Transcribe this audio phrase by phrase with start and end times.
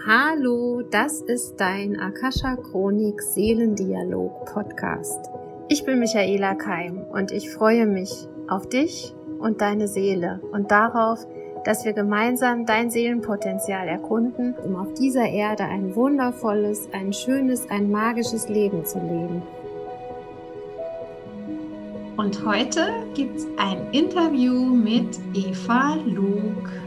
[0.00, 5.30] Hallo, das ist dein Akasha Chronik Seelendialog Podcast.
[5.68, 8.10] Ich bin Michaela Keim und ich freue mich
[8.48, 11.24] auf dich und deine Seele und darauf,
[11.64, 17.88] dass wir gemeinsam dein Seelenpotenzial erkunden, um auf dieser Erde ein wundervolles, ein schönes, ein
[17.88, 19.42] magisches Leben zu leben.
[22.16, 26.81] Und heute gibt es ein Interview mit Eva Luke.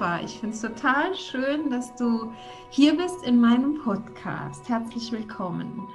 [0.00, 2.32] Eva, ich finde es total schön, dass du
[2.70, 4.66] hier bist in meinem Podcast.
[4.66, 5.86] Herzlich willkommen.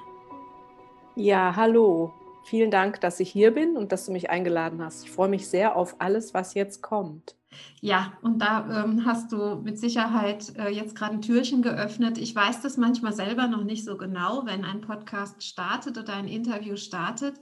[1.15, 2.13] Ja, hallo.
[2.43, 5.05] Vielen Dank, dass ich hier bin und dass du mich eingeladen hast.
[5.05, 7.35] Ich freue mich sehr auf alles, was jetzt kommt.
[7.81, 12.19] Ja, und da ähm, hast du mit Sicherheit äh, jetzt gerade ein Türchen geöffnet.
[12.19, 16.27] Ich weiß das manchmal selber noch nicht so genau, wenn ein Podcast startet oder ein
[16.27, 17.39] Interview startet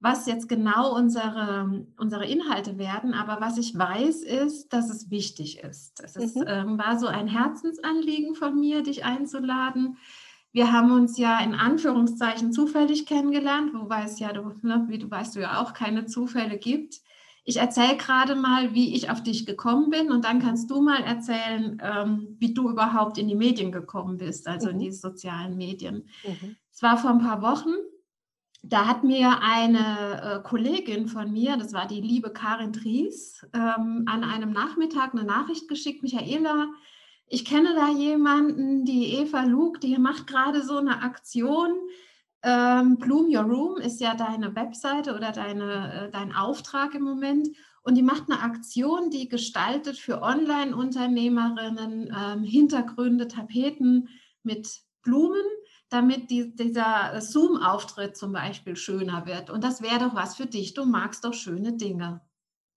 [0.00, 5.60] was jetzt genau unsere, unsere Inhalte werden, aber was ich weiß, ist, dass es wichtig
[5.60, 6.00] ist.
[6.02, 6.44] Es ist, mhm.
[6.46, 9.96] ähm, war so ein Herzensanliegen von mir, dich einzuladen.
[10.52, 15.10] Wir haben uns ja in Anführungszeichen zufällig kennengelernt, wobei es ja, du, ne, wie du
[15.10, 17.00] weißt, du ja auch keine Zufälle gibt.
[17.44, 21.02] Ich erzähle gerade mal, wie ich auf dich gekommen bin und dann kannst du mal
[21.02, 24.72] erzählen, ähm, wie du überhaupt in die Medien gekommen bist, also mhm.
[24.74, 26.08] in die sozialen Medien.
[26.26, 26.56] Mhm.
[26.72, 27.70] Es war vor ein paar Wochen
[28.68, 34.04] da hat mir eine äh, Kollegin von mir, das war die liebe Karin Dries, ähm,
[34.06, 36.68] an einem Nachmittag eine Nachricht geschickt, Michaela,
[37.28, 41.74] ich kenne da jemanden, die Eva Luke, die macht gerade so eine Aktion.
[42.42, 47.48] Ähm, Bloom Your Room ist ja deine Webseite oder deine, äh, dein Auftrag im Moment.
[47.82, 54.08] Und die macht eine Aktion, die gestaltet für Online-Unternehmerinnen ähm, Hintergründe, Tapeten
[54.42, 55.46] mit Blumen
[55.88, 59.50] damit die, dieser Zoom-Auftritt zum Beispiel schöner wird.
[59.50, 60.74] Und das wäre doch was für dich.
[60.74, 62.20] Du magst doch schöne Dinge.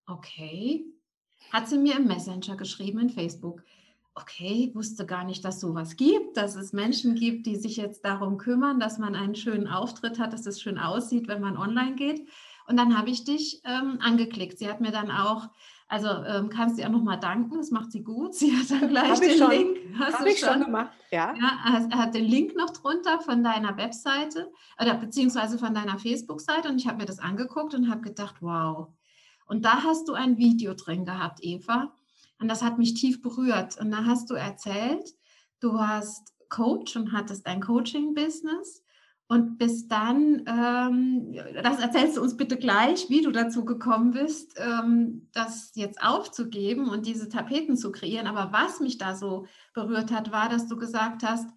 [0.05, 0.85] Okay.
[1.51, 3.63] Hat sie mir im Messenger geschrieben in Facebook.
[4.13, 8.37] Okay, wusste gar nicht, dass sowas gibt, dass es Menschen gibt, die sich jetzt darum
[8.37, 12.27] kümmern, dass man einen schönen Auftritt hat, dass es schön aussieht, wenn man online geht.
[12.67, 14.59] Und dann habe ich dich ähm, angeklickt.
[14.59, 15.49] Sie hat mir dann auch
[15.89, 18.35] also ähm, kannst du ihr nochmal danken, das macht sie gut.
[18.35, 19.49] Sie hat dann gleich Hab den schon.
[19.49, 19.77] Link.
[19.97, 21.33] Hast Habe ich schon gemacht, ja.
[21.33, 26.69] ja er hat den Link noch drunter von deiner Webseite oder beziehungsweise von deiner Facebook-Seite
[26.69, 28.87] und ich habe mir das angeguckt und habe gedacht, wow.
[29.47, 31.91] Und da hast du ein Video drin gehabt, Eva.
[32.39, 33.77] Und das hat mich tief berührt.
[33.81, 35.15] Und da hast du erzählt,
[35.59, 38.83] du warst Coach und hattest ein Coaching-Business
[39.29, 44.57] und bis dann, ähm, das erzählst du uns bitte gleich, wie du dazu gekommen bist,
[44.57, 48.25] ähm, das jetzt aufzugeben und diese Tapeten zu kreieren.
[48.25, 49.45] Aber was mich da so
[49.75, 51.47] berührt hat, war, dass du gesagt hast,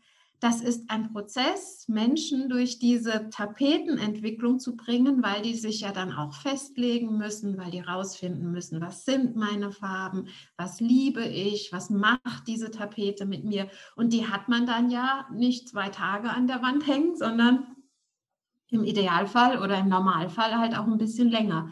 [0.42, 6.12] das ist ein Prozess, Menschen durch diese Tapetenentwicklung zu bringen, weil die sich ja dann
[6.12, 10.26] auch festlegen müssen, weil die rausfinden müssen, was sind meine Farben,
[10.56, 13.68] was liebe ich, was macht diese Tapete mit mir.
[13.94, 17.76] Und die hat man dann ja nicht zwei Tage an der Wand hängen, sondern
[18.68, 21.70] im Idealfall oder im Normalfall halt auch ein bisschen länger.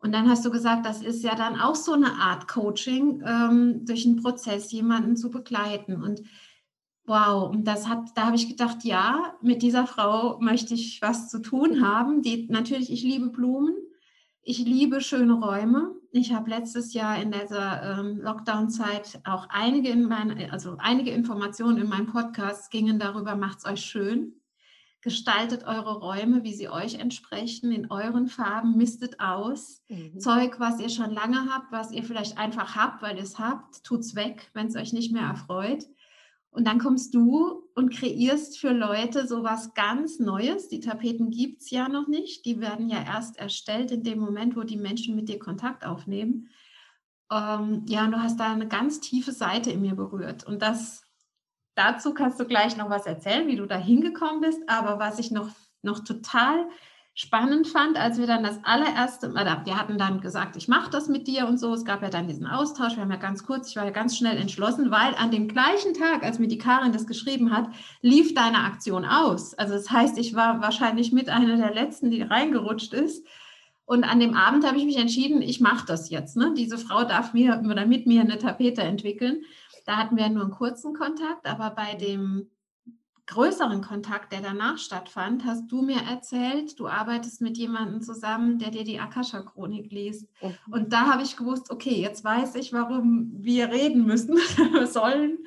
[0.00, 3.84] Und dann hast du gesagt, das ist ja dann auch so eine Art Coaching, ähm,
[3.84, 6.02] durch einen Prozess jemanden zu begleiten.
[6.02, 6.22] Und
[7.08, 11.30] Wow, und das hat, da habe ich gedacht, ja, mit dieser Frau möchte ich was
[11.30, 12.20] zu tun haben.
[12.20, 13.74] Die natürlich, ich liebe Blumen,
[14.42, 15.94] ich liebe schöne Räume.
[16.12, 21.78] Ich habe letztes Jahr in dieser ähm, Lockdown-Zeit auch einige in meine, also einige Informationen
[21.78, 24.34] in meinem Podcast gingen darüber, macht's euch schön.
[25.00, 29.82] Gestaltet eure Räume, wie sie euch entsprechen, in euren Farben, mistet aus.
[29.88, 30.20] Mhm.
[30.20, 33.82] Zeug, was ihr schon lange habt, was ihr vielleicht einfach habt, weil ihr es habt,
[33.82, 35.86] tut's weg, wenn es euch nicht mehr erfreut.
[36.50, 40.68] Und dann kommst du und kreierst für Leute so was ganz Neues.
[40.68, 42.44] Die Tapeten gibt es ja noch nicht.
[42.46, 46.48] Die werden ja erst erstellt in dem Moment, wo die Menschen mit dir Kontakt aufnehmen.
[47.30, 50.44] Ähm, ja, und du hast da eine ganz tiefe Seite in mir berührt.
[50.44, 51.04] Und das,
[51.74, 54.60] dazu kannst du gleich noch was erzählen, wie du da hingekommen bist.
[54.68, 55.50] Aber was ich noch,
[55.82, 56.68] noch total
[57.18, 61.08] spannend fand, als wir dann das allererste Mal, wir hatten dann gesagt, ich mache das
[61.08, 61.74] mit dir und so.
[61.74, 62.94] Es gab ja dann diesen Austausch.
[62.94, 65.94] Wir haben ja ganz kurz, ich war ja ganz schnell entschlossen, weil an dem gleichen
[65.94, 67.70] Tag, als mir die Karin das geschrieben hat,
[68.02, 69.52] lief deine Aktion aus.
[69.54, 73.26] Also das heißt, ich war wahrscheinlich mit einer der letzten, die reingerutscht ist.
[73.84, 76.36] Und an dem Abend habe ich mich entschieden, ich mache das jetzt.
[76.36, 76.54] Ne?
[76.56, 79.42] Diese Frau darf mir oder mit mir eine Tapete entwickeln.
[79.86, 82.48] Da hatten wir nur einen kurzen Kontakt, aber bei dem
[83.28, 88.70] größeren Kontakt, der danach stattfand, hast du mir erzählt, du arbeitest mit jemandem zusammen, der
[88.70, 90.26] dir die Akasha-Chronik liest.
[90.42, 90.72] Mhm.
[90.72, 94.38] Und da habe ich gewusst, okay, jetzt weiß ich, warum wir reden müssen,
[94.86, 95.38] sollen,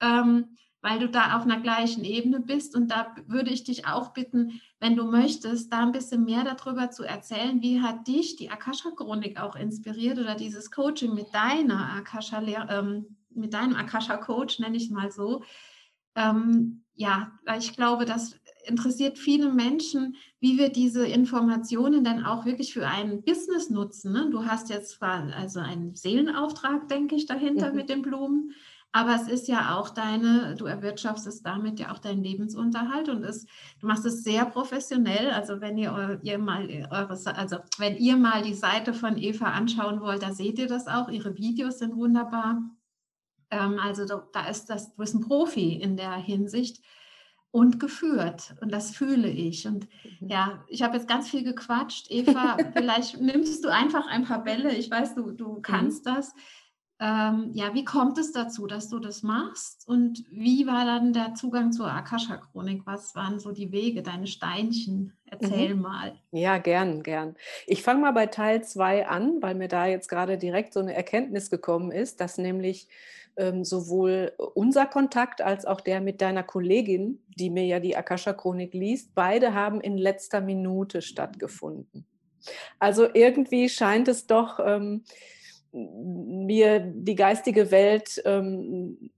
[0.00, 2.76] ähm, weil du da auf einer gleichen Ebene bist.
[2.76, 6.90] Und da würde ich dich auch bitten, wenn du möchtest, da ein bisschen mehr darüber
[6.90, 12.42] zu erzählen, wie hat dich die Akasha-Chronik auch inspiriert oder dieses Coaching mit deiner Akasha,
[12.68, 15.42] ähm, mit deinem Akasha-Coach, nenne ich mal so.
[16.16, 18.36] Ähm, ja, ich glaube, das
[18.66, 24.12] interessiert viele Menschen, wie wir diese Informationen dann auch wirklich für ein Business nutzen.
[24.12, 24.30] Ne?
[24.30, 27.76] Du hast jetzt zwar also einen Seelenauftrag, denke ich, dahinter mhm.
[27.76, 28.54] mit den Blumen,
[28.96, 33.44] aber es ist ja auch deine, du erwirtschaftest damit ja auch deinen Lebensunterhalt und es,
[33.80, 35.32] du machst es sehr professionell.
[35.32, 40.00] Also wenn ihr, ihr mal eure, also wenn ihr mal die Seite von Eva anschauen
[40.00, 41.08] wollt, da seht ihr das auch.
[41.08, 42.62] Ihre Videos sind wunderbar.
[43.54, 46.82] Ähm, also da ist das, du bist ein Profi in der Hinsicht
[47.50, 48.54] und geführt.
[48.60, 49.66] Und das fühle ich.
[49.66, 49.86] Und
[50.20, 50.28] mhm.
[50.28, 52.10] ja, ich habe jetzt ganz viel gequatscht.
[52.10, 54.74] Eva, vielleicht nimmst du einfach ein paar Bälle.
[54.74, 55.62] Ich weiß, du, du mhm.
[55.62, 56.34] kannst das.
[57.00, 59.86] Ähm, ja, wie kommt es dazu, dass du das machst?
[59.86, 62.82] Und wie war dann der Zugang zur Akasha-Chronik?
[62.86, 65.12] Was waren so die Wege, deine Steinchen?
[65.26, 65.82] Erzähl mhm.
[65.82, 66.12] mal.
[66.30, 67.36] Ja, gern, gern.
[67.66, 70.94] Ich fange mal bei Teil 2 an, weil mir da jetzt gerade direkt so eine
[70.94, 72.88] Erkenntnis gekommen ist, dass nämlich
[73.36, 78.74] ähm, sowohl unser Kontakt als auch der mit deiner Kollegin, die mir ja die Akasha-Chronik
[78.74, 82.06] liest, beide haben in letzter Minute stattgefunden.
[82.78, 85.04] Also irgendwie scheint es doch ähm,
[85.72, 89.10] mir die geistige Welt ähm,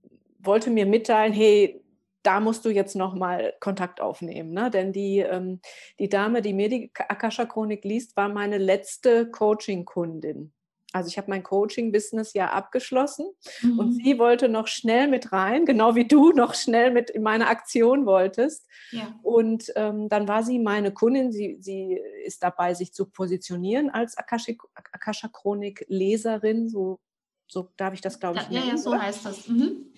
[0.46, 1.82] wollte mir mitteilen, hey,
[2.22, 4.52] da musst du jetzt nochmal Kontakt aufnehmen.
[4.52, 4.70] Ne?
[4.70, 5.60] Denn die, ähm,
[5.98, 10.52] die Dame, die mir die Akasha-Chronik liest, war meine letzte Coaching-Kundin.
[10.96, 13.26] Also ich habe mein Coaching-Business ja abgeschlossen
[13.60, 13.78] mhm.
[13.78, 17.48] und sie wollte noch schnell mit rein, genau wie du noch schnell mit in meine
[17.48, 18.66] Aktion wolltest.
[18.93, 19.14] Ja.
[19.22, 21.32] Und ähm, dann war sie meine Kundin.
[21.32, 26.70] Sie, sie ist dabei, sich zu positionieren als Akasha-Chronik-Leserin.
[26.70, 26.99] So,
[27.46, 28.70] so darf ich das, glaube ich, ja, nennen.
[28.70, 29.49] Ja, so heißt das.
[29.49, 29.92] Mhm.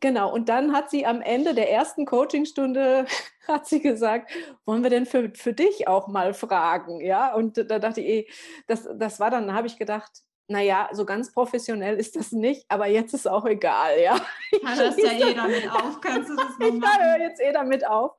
[0.00, 3.06] Genau, und dann hat sie am Ende der ersten Coachingstunde
[3.48, 4.30] hat sie gesagt,
[4.66, 7.00] wollen wir denn für, für dich auch mal fragen?
[7.00, 8.28] Ja, und da dachte ich, eh,
[8.66, 12.86] das, das war dann, habe ich gedacht, naja, so ganz professionell ist das nicht, aber
[12.86, 14.20] jetzt ist auch egal, ja.
[14.62, 16.82] Hörst ja eh damit auf, kannst du das machen?
[16.82, 18.12] Ich höre jetzt eh damit auf.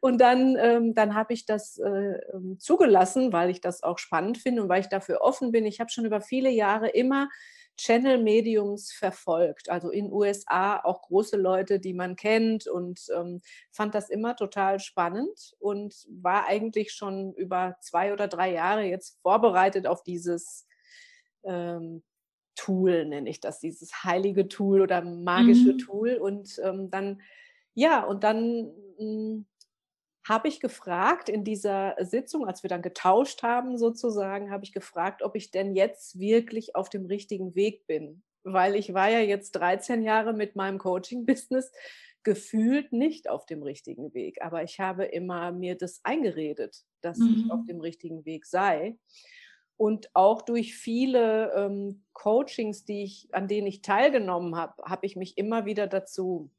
[0.00, 4.38] Und dann, ähm, dann habe ich das äh, ähm, zugelassen, weil ich das auch spannend
[4.38, 5.66] finde und weil ich dafür offen bin.
[5.66, 7.28] Ich habe schon über viele Jahre immer
[7.76, 13.40] Channel-Mediums verfolgt, also in USA auch große Leute, die man kennt und ähm,
[13.70, 19.18] fand das immer total spannend und war eigentlich schon über zwei oder drei Jahre jetzt
[19.22, 20.66] vorbereitet auf dieses
[21.44, 22.02] ähm,
[22.54, 25.78] Tool, nenne ich das, dieses heilige Tool oder magische mhm.
[25.78, 26.14] Tool.
[26.14, 27.20] Und ähm, dann,
[27.74, 29.46] ja, und dann hm,
[30.28, 35.22] habe ich gefragt in dieser Sitzung, als wir dann getauscht haben sozusagen, habe ich gefragt,
[35.22, 38.22] ob ich denn jetzt wirklich auf dem richtigen Weg bin.
[38.44, 41.72] Weil ich war ja jetzt 13 Jahre mit meinem Coaching-Business
[42.24, 44.42] gefühlt nicht auf dem richtigen Weg.
[44.42, 47.34] Aber ich habe immer mir das eingeredet, dass mhm.
[47.34, 47.66] ich auf mhm.
[47.66, 48.96] dem richtigen Weg sei.
[49.82, 55.16] Und auch durch viele ähm, Coachings, die ich, an denen ich teilgenommen habe, habe ich
[55.16, 56.52] mich immer wieder dazu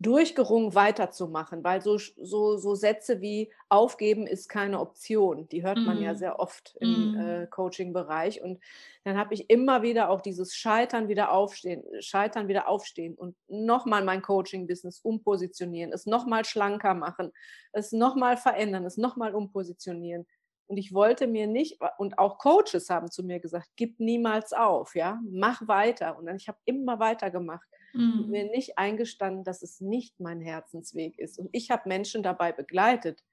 [0.00, 6.00] durchgerungen, weiterzumachen, weil so, so, so Sätze wie aufgeben ist keine Option, die hört man
[6.00, 6.02] mm.
[6.02, 7.20] ja sehr oft im mm.
[7.20, 8.42] äh, Coaching-Bereich.
[8.42, 8.60] Und
[9.04, 14.04] dann habe ich immer wieder auch dieses Scheitern wieder aufstehen, Scheitern wieder aufstehen und nochmal
[14.04, 17.32] mein Coaching-Business umpositionieren, es nochmal schlanker machen,
[17.72, 20.26] es nochmal verändern, es nochmal umpositionieren.
[20.68, 24.94] Und ich wollte mir nicht, und auch Coaches haben zu mir gesagt, gib niemals auf,
[24.94, 26.18] ja, mach weiter.
[26.18, 28.20] Und dann, ich habe immer weiter gemacht mhm.
[28.20, 31.38] und mir nicht eingestanden, dass es nicht mein Herzensweg ist.
[31.38, 33.24] Und ich habe Menschen dabei begleitet,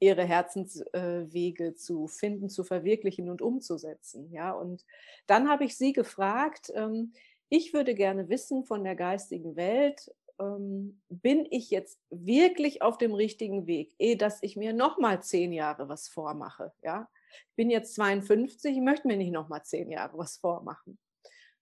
[0.00, 4.30] ihre Herzenswege zu finden, zu verwirklichen und umzusetzen.
[4.32, 4.84] Ja, und
[5.26, 7.12] dann habe ich sie gefragt, ähm,
[7.48, 13.14] ich würde gerne wissen von der geistigen Welt, ähm, bin ich jetzt wirklich auf dem
[13.14, 16.72] richtigen Weg, ehe dass ich mir nochmal zehn Jahre was vormache.
[16.82, 17.08] Ja?
[17.48, 20.98] Ich bin jetzt 52, ich möchte mir nicht nochmal zehn Jahre was vormachen.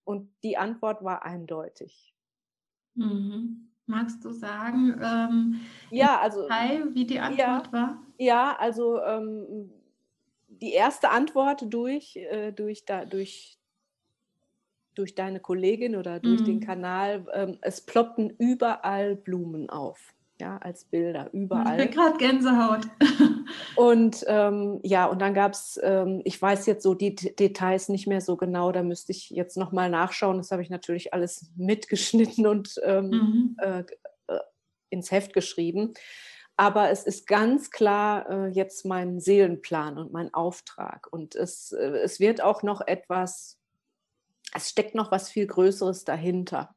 [0.05, 2.14] Und die Antwort war eindeutig.
[2.95, 3.69] Mhm.
[3.87, 5.61] Magst du sagen, ähm,
[5.91, 8.07] ja, also, Detail, wie die Antwort ja, war?
[8.17, 9.73] Ja, also ähm,
[10.49, 13.59] die erste Antwort durch, äh, durch, da, durch
[14.94, 16.44] durch deine Kollegin oder durch mhm.
[16.44, 20.14] den Kanal, ähm, es ploppten überall Blumen auf.
[20.42, 21.80] ja, als Bilder überall.
[21.80, 22.88] Ich gerade Gänsehaut.
[23.76, 27.88] Und ähm, ja, und dann gab es, ähm, ich weiß jetzt so die D Details
[27.88, 30.38] nicht mehr so genau, da müsste ich jetzt nochmal nachschauen.
[30.38, 33.56] Das habe ich natürlich alles mitgeschnitten und ähm, mhm.
[33.58, 33.84] äh,
[34.28, 34.40] äh,
[34.90, 35.94] ins Heft geschrieben.
[36.56, 41.08] Aber es ist ganz klar äh, jetzt mein Seelenplan und mein Auftrag.
[41.11, 43.58] Und es, äh, es wird auch noch etwas,
[44.54, 46.75] es steckt noch was viel Größeres dahinter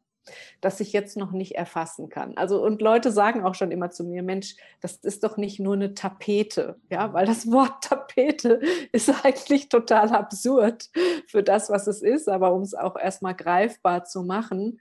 [0.62, 2.36] das ich jetzt noch nicht erfassen kann.
[2.38, 5.74] Also und Leute sagen auch schon immer zu mir, Mensch, das ist doch nicht nur
[5.74, 8.60] eine Tapete, ja, weil das Wort Tapete
[8.92, 10.90] ist eigentlich total absurd
[11.28, 14.80] für das, was es ist, aber um es auch erstmal greifbar zu machen,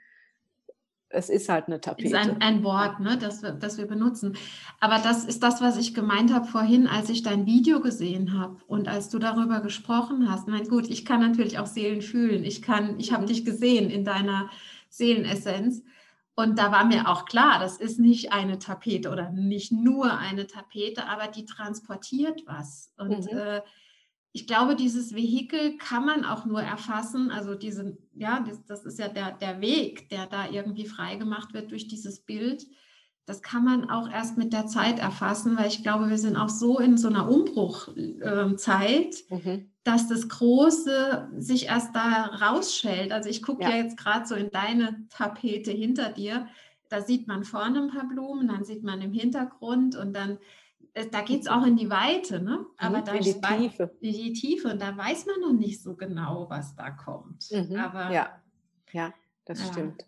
[1.14, 2.08] es ist halt eine Tapete.
[2.08, 4.36] Ist ein, ein Wort, ne, das, wir, das wir benutzen.
[4.80, 8.56] Aber das ist das, was ich gemeint habe vorhin, als ich dein Video gesehen habe
[8.66, 10.48] und als du darüber gesprochen hast.
[10.48, 12.44] Mein gut, ich kann natürlich auch Seelen fühlen.
[12.44, 13.28] Ich kann, ich habe mhm.
[13.28, 14.50] dich gesehen in deiner
[14.88, 15.82] Seelenessenz.
[16.36, 20.48] Und da war mir auch klar, das ist nicht eine Tapete oder nicht nur eine
[20.48, 22.92] Tapete, aber die transportiert was.
[22.98, 23.38] Und mhm.
[23.38, 23.60] äh,
[24.34, 27.30] ich glaube, dieses Vehikel kann man auch nur erfassen.
[27.30, 31.70] Also diese, ja, das, das ist ja der, der Weg, der da irgendwie freigemacht wird
[31.70, 32.66] durch dieses Bild
[33.26, 36.50] das kann man auch erst mit der Zeit erfassen, weil ich glaube, wir sind auch
[36.50, 39.70] so in so einer Umbruchzeit, mhm.
[39.82, 43.12] dass das Große sich erst da rausschält.
[43.12, 43.70] Also ich gucke ja.
[43.70, 43.76] ja.
[43.76, 46.46] jetzt gerade so in deine Tapete hinter dir.
[46.90, 50.38] Da sieht man vorne ein paar Blumen, dann sieht man im Hintergrund und dann, äh,
[51.10, 52.66] da geht es auch in die Weite, ne?
[52.78, 53.90] Aber mhm, in die Tiefe.
[54.00, 54.68] In die Tiefe.
[54.68, 57.50] Und da weiß man noch nicht so genau, was da kommt.
[57.50, 57.76] Mhm.
[57.76, 58.40] Aber, ja.
[58.92, 59.12] ja,
[59.44, 59.72] das ja.
[59.72, 60.06] stimmt.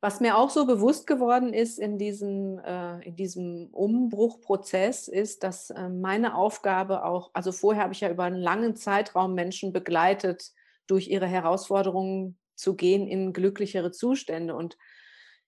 [0.00, 5.70] Was mir auch so bewusst geworden ist in diesem, äh, in diesem Umbruchprozess, ist, dass
[5.70, 10.52] äh, meine Aufgabe auch, also vorher habe ich ja über einen langen Zeitraum Menschen begleitet,
[10.86, 14.54] durch ihre Herausforderungen zu gehen in glücklichere Zustände.
[14.54, 14.76] Und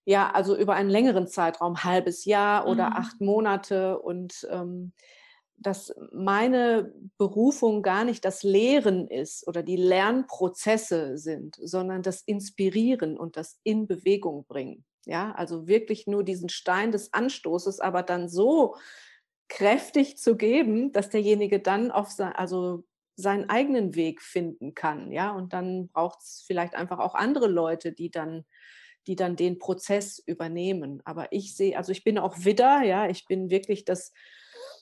[0.05, 2.97] ja, also über einen längeren Zeitraum, halbes Jahr oder mhm.
[2.97, 3.99] acht Monate.
[3.99, 4.93] Und ähm,
[5.61, 13.19] dass meine Berufung gar nicht das Lehren ist oder die Lernprozesse sind, sondern das Inspirieren
[13.19, 14.85] und das in Bewegung bringen.
[15.05, 18.77] Ja, also wirklich nur diesen Stein des Anstoßes, aber dann so
[19.49, 22.85] kräftig zu geben, dass derjenige dann auf sein, also
[23.17, 25.11] seinen eigenen Weg finden kann.
[25.11, 28.45] Ja, und dann braucht es vielleicht einfach auch andere Leute, die dann
[29.09, 31.03] die dann den Prozess übernehmen.
[31.05, 34.13] Aber ich sehe, also ich bin auch Widder, ja, ich bin wirklich das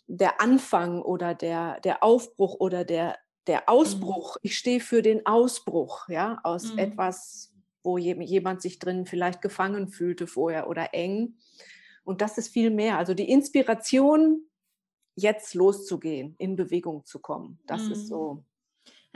[0.09, 3.17] der Anfang oder der, der Aufbruch oder der,
[3.47, 3.69] der mhm.
[3.69, 4.37] Ausbruch.
[4.37, 4.41] Mhm.
[4.43, 6.79] Ich stehe für den Ausbruch, ja, aus mhm.
[6.79, 7.53] etwas,
[7.83, 11.37] wo jemand sich drin vielleicht gefangen fühlte vorher oder eng.
[12.05, 12.99] Und das ist viel mehr.
[12.99, 14.43] Also die Inspiration,
[15.15, 17.93] jetzt loszugehen, in Bewegung zu kommen, das mhm.
[17.93, 18.45] ist so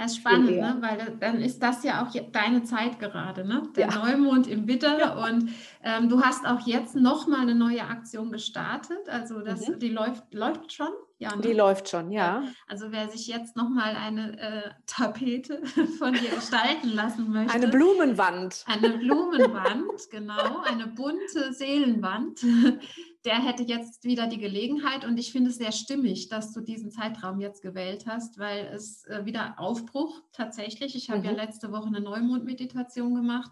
[0.00, 0.78] das ist spannend, ne?
[0.80, 3.64] weil dann ist das ja auch deine Zeit gerade, ne?
[3.76, 3.99] der ja.
[3.99, 4.99] Neumond im Witter.
[4.99, 5.26] Ja.
[5.26, 5.50] Und
[5.83, 9.11] ähm, du hast auch jetzt nochmal eine neue Aktion gestartet.
[9.11, 9.78] Also das, mhm.
[9.78, 10.88] die läuft, läuft schon.
[11.19, 11.42] Ja, ne?
[11.42, 12.42] Die läuft schon, ja.
[12.66, 15.61] Also wer sich jetzt nochmal eine äh, Tapete
[15.99, 17.52] von dir gestalten lassen möchte.
[17.52, 18.64] Eine Blumenwand.
[18.66, 20.62] Eine Blumenwand, genau.
[20.62, 22.40] Eine bunte Seelenwand.
[23.25, 26.91] Der hätte jetzt wieder die Gelegenheit und ich finde es sehr stimmig, dass du diesen
[26.91, 30.95] Zeitraum jetzt gewählt hast, weil es äh, wieder Aufbruch tatsächlich.
[30.95, 31.27] Ich habe mhm.
[31.27, 33.50] ja letzte Woche eine Neumondmeditation gemacht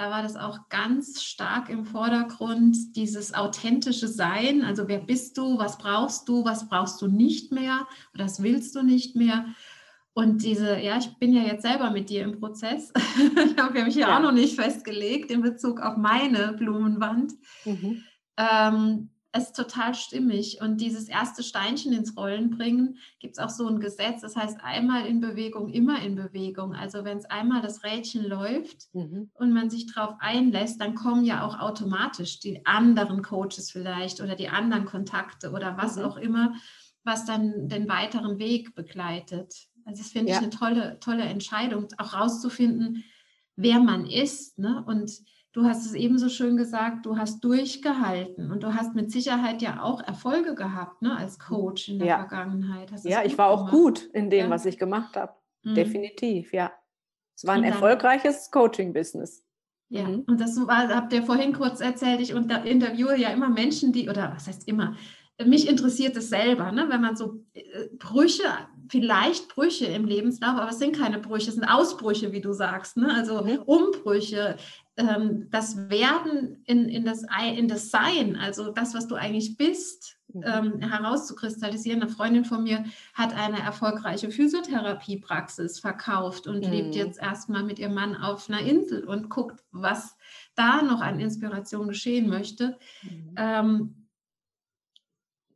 [0.00, 4.64] da war das auch ganz stark im Vordergrund, dieses authentische Sein.
[4.64, 8.74] Also wer bist du, was brauchst du, was brauchst du nicht mehr oder was willst
[8.74, 9.44] du nicht mehr.
[10.14, 12.92] Und diese, ja, ich bin ja jetzt selber mit dir im Prozess.
[12.96, 17.34] ich habe mich ja, ja, auch noch nicht festgelegt in Bezug auf meine Blumenwand.
[17.66, 18.02] Mhm.
[18.40, 20.60] Ähm, es ist total stimmig.
[20.60, 24.58] Und dieses erste Steinchen ins Rollen bringen, gibt es auch so ein Gesetz, das heißt
[24.62, 26.74] einmal in Bewegung, immer in Bewegung.
[26.74, 29.30] Also wenn es einmal das Rädchen läuft mhm.
[29.34, 34.34] und man sich darauf einlässt, dann kommen ja auch automatisch die anderen Coaches vielleicht oder
[34.34, 36.04] die anderen Kontakte oder was mhm.
[36.04, 36.54] auch immer,
[37.04, 39.54] was dann den weiteren Weg begleitet.
[39.84, 40.38] Also das finde ja.
[40.38, 43.04] ich eine tolle, tolle Entscheidung, auch rauszufinden,
[43.54, 44.58] wer man ist.
[44.58, 44.84] Ne?
[44.86, 45.12] Und
[45.52, 49.82] Du hast es ebenso schön gesagt, du hast durchgehalten und du hast mit Sicherheit ja
[49.82, 52.18] auch Erfolge gehabt ne, als Coach in der ja.
[52.18, 52.92] Vergangenheit.
[53.02, 53.72] ja, ich war auch gemacht.
[53.72, 54.50] gut in dem, ja.
[54.50, 55.32] was ich gemacht habe.
[55.64, 55.74] Mhm.
[55.74, 56.72] Definitiv, ja.
[57.36, 59.44] Es war ein dann, erfolgreiches Coaching-Business.
[59.88, 60.20] Ja, mhm.
[60.28, 64.32] und das war, habt ihr vorhin kurz erzählt, ich interviewe ja immer Menschen, die, oder
[64.34, 64.96] was heißt immer,
[65.44, 66.86] mich interessiert es selber, ne?
[66.88, 68.44] wenn man so äh, Brüche,
[68.88, 72.96] vielleicht Brüche im Lebenslauf, aber es sind keine Brüche, es sind Ausbrüche, wie du sagst,
[72.96, 73.12] ne?
[73.12, 73.62] also mhm.
[73.64, 74.56] Umbrüche,
[75.00, 80.18] ähm, das Werden in, in, das, in das Sein, also das, was du eigentlich bist,
[80.32, 80.44] mhm.
[80.44, 82.02] ähm, herauszukristallisieren.
[82.02, 86.70] Eine Freundin von mir hat eine erfolgreiche Physiotherapiepraxis verkauft und mhm.
[86.70, 90.16] lebt jetzt erstmal mit ihrem Mann auf einer Insel und guckt, was
[90.54, 92.78] da noch an Inspiration geschehen möchte.
[93.02, 93.34] Mhm.
[93.36, 93.99] Ähm,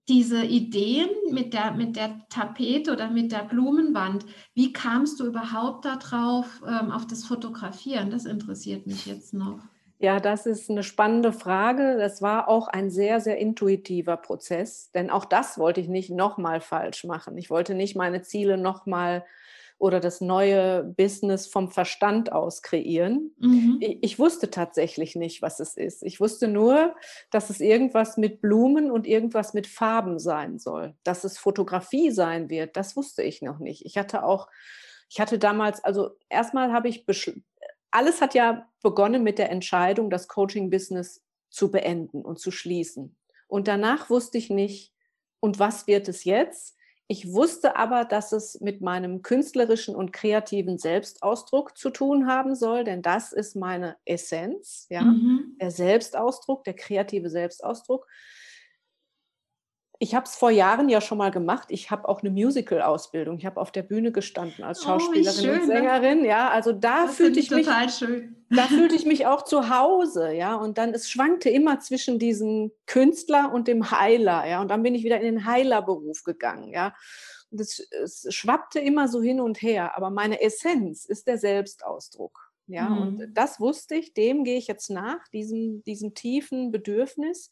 [0.08, 5.84] diese Ideen mit der, mit der Tapete oder mit der Blumenwand, wie kamst du überhaupt
[5.84, 8.10] darauf, ähm, auf das Fotografieren?
[8.10, 9.60] Das interessiert mich jetzt noch.
[9.98, 11.96] Ja, das ist eine spannende Frage.
[11.96, 16.60] Das war auch ein sehr, sehr intuitiver Prozess, denn auch das wollte ich nicht nochmal
[16.60, 17.38] falsch machen.
[17.38, 19.24] Ich wollte nicht meine Ziele nochmal
[19.78, 23.32] oder das neue Business vom Verstand aus kreieren.
[23.38, 23.78] Mhm.
[23.80, 26.02] Ich, ich, wusste tatsächlich nicht, was es ist.
[26.02, 26.94] Ich wusste nur,
[27.30, 30.94] dass es irgendwas mit Blumen und irgendwas mit Farben sein soll.
[31.02, 33.84] Dass es Fotografie sein wird, das wusste ich noch nicht.
[33.84, 34.48] Ich hatte auch,
[35.10, 37.04] ich hatte damals, also erstmal habe ich,
[37.90, 43.16] alles hat ja begonnen mit der Entscheidung, das Coaching-Business zu beenden und zu schließen.
[43.48, 44.92] Und danach wusste ich nicht,
[45.40, 46.74] und was wird es jetzt?
[47.06, 52.84] Ich wusste aber, dass es mit meinem künstlerischen und kreativen Selbstausdruck zu tun haben soll,
[52.84, 55.56] denn das ist meine Essenz, ja, mhm.
[55.60, 58.06] der Selbstausdruck, der kreative Selbstausdruck
[59.98, 61.68] ich habe es vor Jahren ja schon mal gemacht.
[61.70, 63.38] Ich habe auch eine Musical-Ausbildung.
[63.38, 66.24] Ich habe auf der Bühne gestanden als oh, Schauspielerin oh, schön, und Sängerin.
[66.24, 68.36] Ja, also da fühlte ich mich schön.
[68.50, 70.32] Da fühlte ich mich auch zu Hause.
[70.32, 74.46] Ja, und dann es schwankte immer zwischen diesem Künstler und dem Heiler.
[74.46, 76.72] Ja, und dann bin ich wieder in den Heilerberuf gegangen.
[76.72, 76.94] Ja,
[77.50, 79.96] und es, es schwappte immer so hin und her.
[79.96, 82.50] Aber meine Essenz ist der Selbstausdruck.
[82.66, 82.98] Ja, mhm.
[82.98, 84.12] und das wusste ich.
[84.12, 87.50] Dem gehe ich jetzt nach, diesem, diesem tiefen Bedürfnis.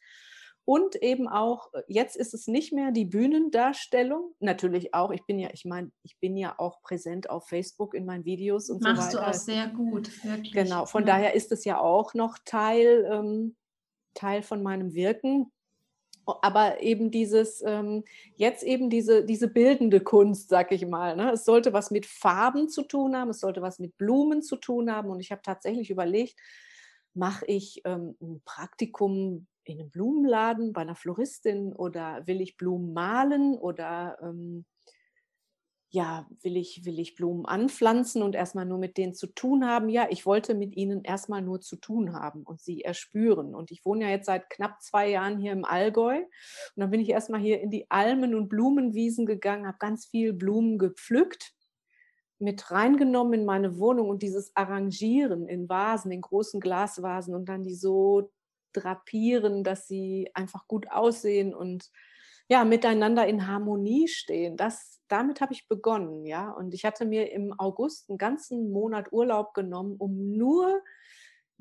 [0.64, 5.38] Und eben auch, äh, jetzt ist es nicht mehr die Bühnendarstellung, natürlich auch, ich bin
[5.38, 9.11] ja, ich meine, ich bin ja auch präsent auf Facebook in meinen Videos und Machst
[9.11, 9.26] so weiter.
[9.26, 10.52] Machst du auch sehr gut, wirklich.
[10.52, 11.14] Genau, von ja.
[11.14, 13.57] daher ist es ja auch noch Teil, ähm,
[14.14, 15.50] Teil von meinem Wirken.
[16.25, 18.04] Aber eben dieses, ähm,
[18.37, 21.16] jetzt eben diese, diese bildende Kunst, sag ich mal.
[21.16, 21.33] Ne?
[21.33, 24.92] Es sollte was mit Farben zu tun haben, es sollte was mit Blumen zu tun
[24.92, 25.11] haben.
[25.11, 26.38] Und ich habe tatsächlich überlegt,
[27.12, 32.92] mache ich ähm, ein Praktikum in einem Blumenladen bei einer Floristin oder will ich Blumen
[32.92, 34.64] malen oder ähm,
[35.95, 39.90] ja, will ich, will ich Blumen anpflanzen und erstmal nur mit denen zu tun haben?
[39.90, 43.54] Ja, ich wollte mit ihnen erstmal nur zu tun haben und sie erspüren.
[43.54, 46.16] Und ich wohne ja jetzt seit knapp zwei Jahren hier im Allgäu.
[46.16, 46.31] Und
[46.76, 50.79] dann bin ich erstmal hier in die Almen und Blumenwiesen gegangen, habe ganz viel Blumen
[50.79, 51.53] gepflückt,
[52.38, 57.64] mit reingenommen in meine Wohnung und dieses Arrangieren in Vasen, in großen Glasvasen und dann
[57.64, 58.33] die so
[58.72, 61.90] drapieren, dass sie einfach gut aussehen und
[62.48, 64.56] ja, miteinander in Harmonie stehen.
[64.56, 66.50] Das, damit habe ich begonnen, ja.
[66.50, 70.82] Und ich hatte mir im August einen ganzen Monat Urlaub genommen, um nur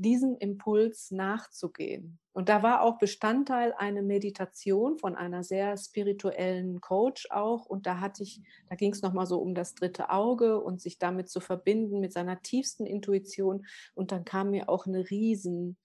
[0.02, 2.20] diesem Impuls nachzugehen.
[2.34, 7.66] Und da war auch Bestandteil eine Meditation von einer sehr spirituellen Coach auch.
[7.66, 10.98] Und da hatte ich, da ging es nochmal so um das dritte Auge und sich
[10.98, 13.66] damit zu verbinden mit seiner tiefsten Intuition.
[13.94, 15.78] Und dann kam mir auch eine riesen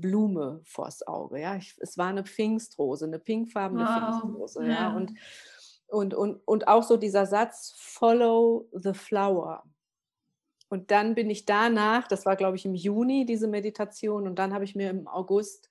[0.00, 1.40] Blume vors Auge.
[1.40, 4.20] Ja, ich, es war eine Pfingstrose, eine pinkfarbene wow.
[4.20, 4.62] Pfingstrose.
[4.64, 4.70] Ja.
[4.70, 5.12] ja, und,
[5.88, 9.64] und, und, und auch so dieser Satz, follow the flower.
[10.68, 14.52] Und dann bin ich danach, das war glaube ich im Juni, diese Meditation, und dann
[14.52, 15.70] habe ich mir im August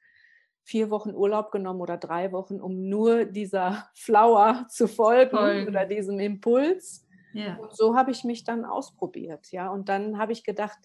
[0.64, 5.68] vier Wochen Urlaub genommen oder drei Wochen, um nur dieser Flower zu folgen, folgen.
[5.68, 7.06] oder diesem Impuls.
[7.34, 7.58] Ja.
[7.58, 9.70] Und so habe ich mich dann ausprobiert, ja.
[9.70, 10.78] Und dann habe ich gedacht,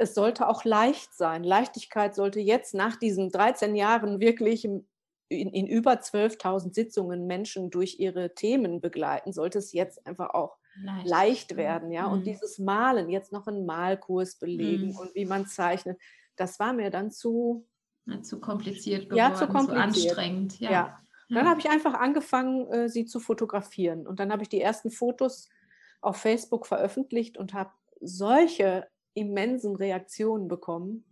[0.00, 1.44] es sollte auch leicht sein.
[1.44, 4.86] Leichtigkeit sollte jetzt nach diesen 13 Jahren wirklich in,
[5.28, 11.06] in über 12.000 Sitzungen Menschen durch ihre Themen begleiten, sollte es jetzt einfach auch leicht,
[11.06, 11.92] leicht werden.
[11.92, 12.06] Ja?
[12.06, 12.12] Mhm.
[12.14, 14.96] Und dieses Malen, jetzt noch einen Malkurs belegen mhm.
[14.96, 16.00] und wie man zeichnet,
[16.34, 17.68] das war mir dann zu,
[18.06, 19.94] ja, zu kompliziert geworden, ja, zu, kompliziert.
[19.94, 20.60] zu anstrengend.
[20.60, 20.70] Ja.
[20.70, 20.98] ja.
[21.28, 24.06] Dann habe ich einfach angefangen, äh, sie zu fotografieren.
[24.06, 25.50] Und dann habe ich die ersten Fotos
[26.00, 31.04] auf Facebook veröffentlicht und habe solche immensen Reaktionen bekommen,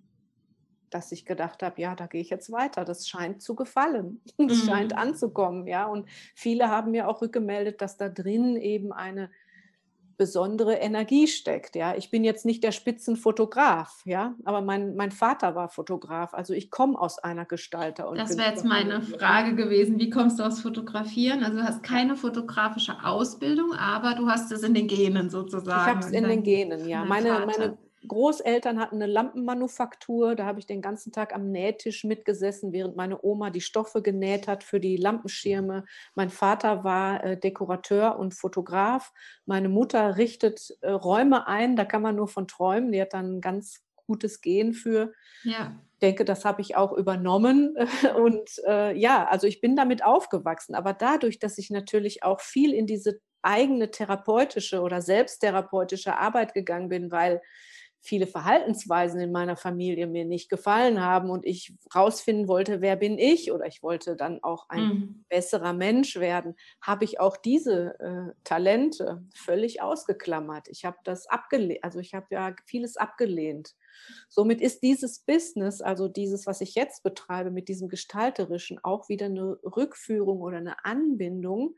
[0.91, 2.85] dass ich gedacht habe, ja, da gehe ich jetzt weiter.
[2.85, 4.21] Das scheint zu gefallen.
[4.39, 4.69] Es mhm.
[4.69, 5.87] scheint anzukommen, ja.
[5.87, 9.31] Und viele haben mir auch rückgemeldet, dass da drin eben eine
[10.19, 11.77] besondere Energie steckt.
[11.77, 16.35] Ja, ich bin jetzt nicht der Spitzenfotograf, ja, aber mein, mein Vater war Fotograf.
[16.35, 18.09] Also ich komme aus einer Gestalter.
[18.09, 19.99] Und das wäre jetzt meine Frage gewesen.
[20.01, 21.45] Wie kommst du aus Fotografieren?
[21.45, 25.69] Also du hast keine fotografische Ausbildung, aber du hast es in den Genen sozusagen.
[25.69, 27.05] Ich habe es in den Genen, ja.
[27.05, 30.35] Meine, meine Großeltern hatten eine Lampenmanufaktur.
[30.35, 34.49] Da habe ich den ganzen Tag am Nähtisch mitgesessen, während meine Oma die Stoffe genäht
[34.49, 35.85] hat für die Lampenschirme.
[36.15, 39.13] Mein Vater war äh, Dekorateur und Fotograf.
[39.47, 41.77] Meine Mutter richtet äh, Räume ein.
[41.77, 42.93] Da kann man nur von träumen.
[42.93, 45.13] Die hat dann ein ganz gutes Gehen für.
[45.45, 45.81] Ja.
[45.95, 47.77] Ich denke, das habe ich auch übernommen.
[48.17, 50.75] Und äh, ja, also ich bin damit aufgewachsen.
[50.75, 56.89] Aber dadurch, dass ich natürlich auch viel in diese eigene therapeutische oder selbsttherapeutische Arbeit gegangen
[56.89, 57.41] bin, weil
[58.01, 63.19] viele Verhaltensweisen in meiner Familie mir nicht gefallen haben und ich rausfinden wollte, wer bin
[63.19, 65.25] ich oder ich wollte dann auch ein mhm.
[65.29, 70.69] besserer Mensch werden, habe ich auch diese äh, Talente völlig ausgeklammert.
[70.69, 73.75] Ich habe das abgelehnt, also ich habe ja vieles abgelehnt.
[74.29, 79.27] Somit ist dieses Business, also dieses, was ich jetzt betreibe mit diesem Gestalterischen, auch wieder
[79.27, 81.75] eine Rückführung oder eine Anbindung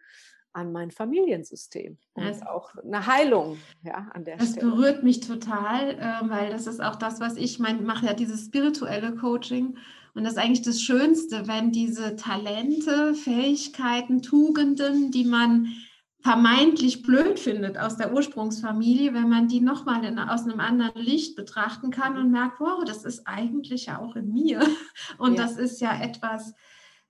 [0.53, 4.67] an mein Familiensystem und das, auch eine Heilung ja, an der das Stelle.
[4.67, 8.15] Das berührt mich total, äh, weil das ist auch das, was ich meine, mache ja
[8.15, 9.77] dieses spirituelle Coaching
[10.15, 15.69] und das ist eigentlich das Schönste, wenn diese Talente, Fähigkeiten, Tugenden, die man
[16.23, 21.91] vermeintlich blöd findet aus der Ursprungsfamilie, wenn man die nochmal aus einem anderen Licht betrachten
[21.91, 24.61] kann und merkt, wow, das ist eigentlich ja auch in mir
[25.19, 25.43] und ja.
[25.45, 26.55] das ist ja etwas,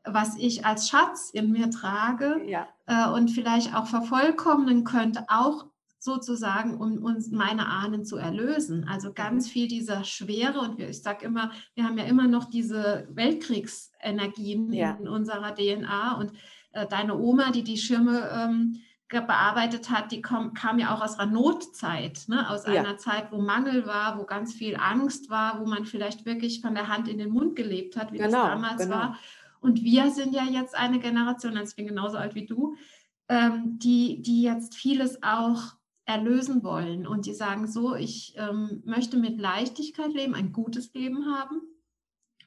[0.04, 2.68] was ich als Schatz in mir trage ja.
[2.90, 5.66] Äh, und vielleicht auch vervollkommnen könnte, auch
[6.00, 8.88] sozusagen, um uns meine Ahnen zu erlösen.
[8.88, 9.50] Also ganz mhm.
[9.50, 14.96] viel dieser Schwere und ich sage immer, wir haben ja immer noch diese Weltkriegsenergien ja.
[14.98, 16.32] in unserer DNA und
[16.72, 21.18] äh, deine Oma, die die Schirme ähm, bearbeitet hat, die kam, kam, ja auch aus
[21.18, 22.48] einer Notzeit, ne?
[22.48, 22.80] aus ja.
[22.80, 26.74] einer Zeit, wo Mangel war, wo ganz viel Angst war, wo man vielleicht wirklich von
[26.74, 28.96] der Hand in den Mund gelebt hat, wie genau, das damals genau.
[28.96, 29.18] war.
[29.60, 32.76] Und wir sind ja jetzt eine Generation, also ich bin genauso alt wie du,
[33.28, 39.16] ähm, die, die jetzt vieles auch erlösen wollen und die sagen so, ich ähm, möchte
[39.16, 41.60] mit Leichtigkeit leben, ein gutes Leben haben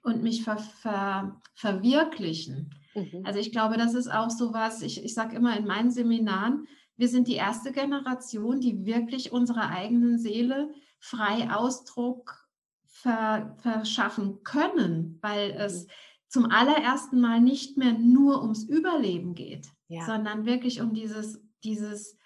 [0.02, 2.76] und mich ver, ver, verwirklichen.
[2.94, 3.22] Mhm.
[3.24, 6.68] Also ich glaube, das ist auch so was, ich, ich sage immer in meinen Seminaren,
[6.98, 12.48] wir sind die erste Generation, die wirklich unserer eigenen Seele frei Ausdruck
[12.86, 15.92] ver, verschaffen können, weil es mhm
[16.34, 20.04] zum allerersten Mal nicht mehr nur ums Überleben geht, ja.
[20.04, 22.18] sondern wirklich um dieses, dieses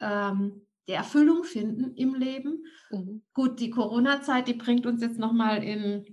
[0.00, 2.66] ähm, der Erfüllung finden im Leben.
[2.90, 3.22] Mhm.
[3.32, 6.04] Gut, die Corona-Zeit, die bringt uns jetzt nochmal in,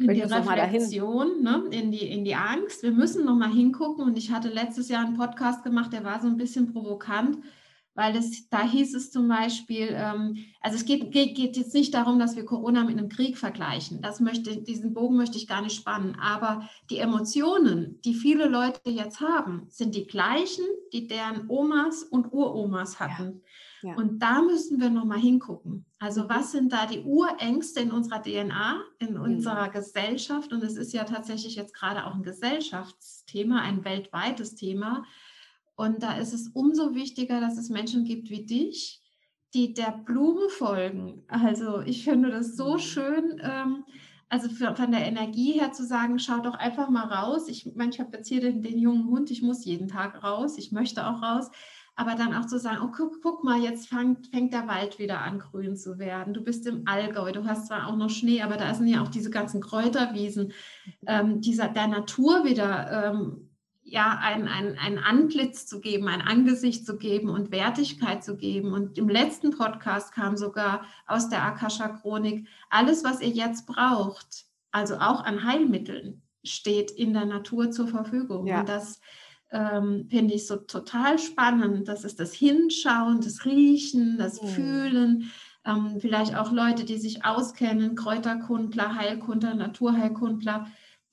[0.00, 1.68] in die Reflexion, ne?
[1.70, 2.82] in, die, in die Angst.
[2.82, 6.26] Wir müssen nochmal hingucken und ich hatte letztes Jahr einen Podcast gemacht, der war so
[6.26, 7.38] ein bisschen provokant
[7.96, 11.94] weil es, da hieß es zum Beispiel, ähm, also es geht, geht, geht, jetzt nicht
[11.94, 14.02] darum, dass wir Corona mit einem Krieg vergleichen.
[14.02, 16.16] Das möchte, diesen Bogen möchte ich gar nicht spannen.
[16.20, 22.32] Aber die Emotionen, die viele Leute jetzt haben, sind die gleichen, die deren Omas und
[22.32, 23.40] Uromas hatten.
[23.40, 23.40] Ja.
[23.82, 23.94] Ja.
[23.94, 25.86] Und da müssen wir nochmal hingucken.
[25.98, 29.20] Also was sind da die Urängste in unserer DNA, in mhm.
[29.20, 29.72] unserer mhm.
[29.72, 30.52] Gesellschaft?
[30.52, 35.04] Und es ist ja tatsächlich jetzt gerade auch ein Gesellschaftsthema, ein weltweites Thema
[35.76, 39.02] und da ist es umso wichtiger, dass es Menschen gibt wie dich,
[39.54, 41.22] die der Blume folgen.
[41.28, 42.78] Also ich finde das so mhm.
[42.78, 43.40] schön.
[43.42, 43.84] Ähm,
[44.28, 47.48] also für, von der Energie her zu sagen, schau doch einfach mal raus.
[47.48, 50.72] Ich, ich habe jetzt hier den, den, jungen Hund, ich muss jeden Tag raus, ich
[50.72, 51.50] möchte auch raus.
[51.94, 55.22] Aber dann auch zu sagen, oh, guck, guck mal, jetzt fängt, fängt der Wald wieder
[55.22, 56.34] an, grün zu werden.
[56.34, 59.08] Du bist im Allgäu, du hast zwar auch noch Schnee, aber da sind ja auch
[59.08, 60.52] diese ganzen Kräuterwiesen,
[61.06, 63.45] ähm, dieser, der Natur wieder ähm,
[63.88, 68.72] ja, ein, ein, ein Antlitz zu geben, ein Angesicht zu geben und Wertigkeit zu geben.
[68.72, 74.96] Und im letzten Podcast kam sogar aus der Akasha-Chronik, alles, was ihr jetzt braucht, also
[74.96, 78.48] auch an Heilmitteln, steht in der Natur zur Verfügung.
[78.48, 78.60] Ja.
[78.60, 79.00] Und das
[79.52, 81.86] ähm, finde ich so total spannend.
[81.86, 84.46] Das ist das Hinschauen, das Riechen, das mhm.
[84.48, 85.32] Fühlen.
[85.64, 90.66] Ähm, vielleicht auch Leute, die sich auskennen, Kräuterkundler, Heilkundler, Naturheilkundler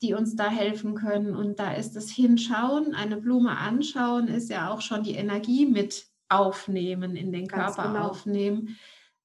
[0.04, 1.36] die uns da helfen können.
[1.36, 6.06] Und da ist das Hinschauen, eine Blume anschauen, ist ja auch schon die Energie mit
[6.30, 8.10] aufnehmen, in den Ganz Körper genau.
[8.10, 8.78] aufnehmen.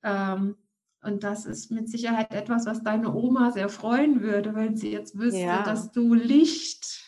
[0.02, 0.56] Ähm,
[1.02, 5.18] und das ist mit Sicherheit etwas, was deine Oma sehr freuen würde, wenn sie jetzt
[5.18, 5.62] wüsste, ja.
[5.62, 7.07] dass du Licht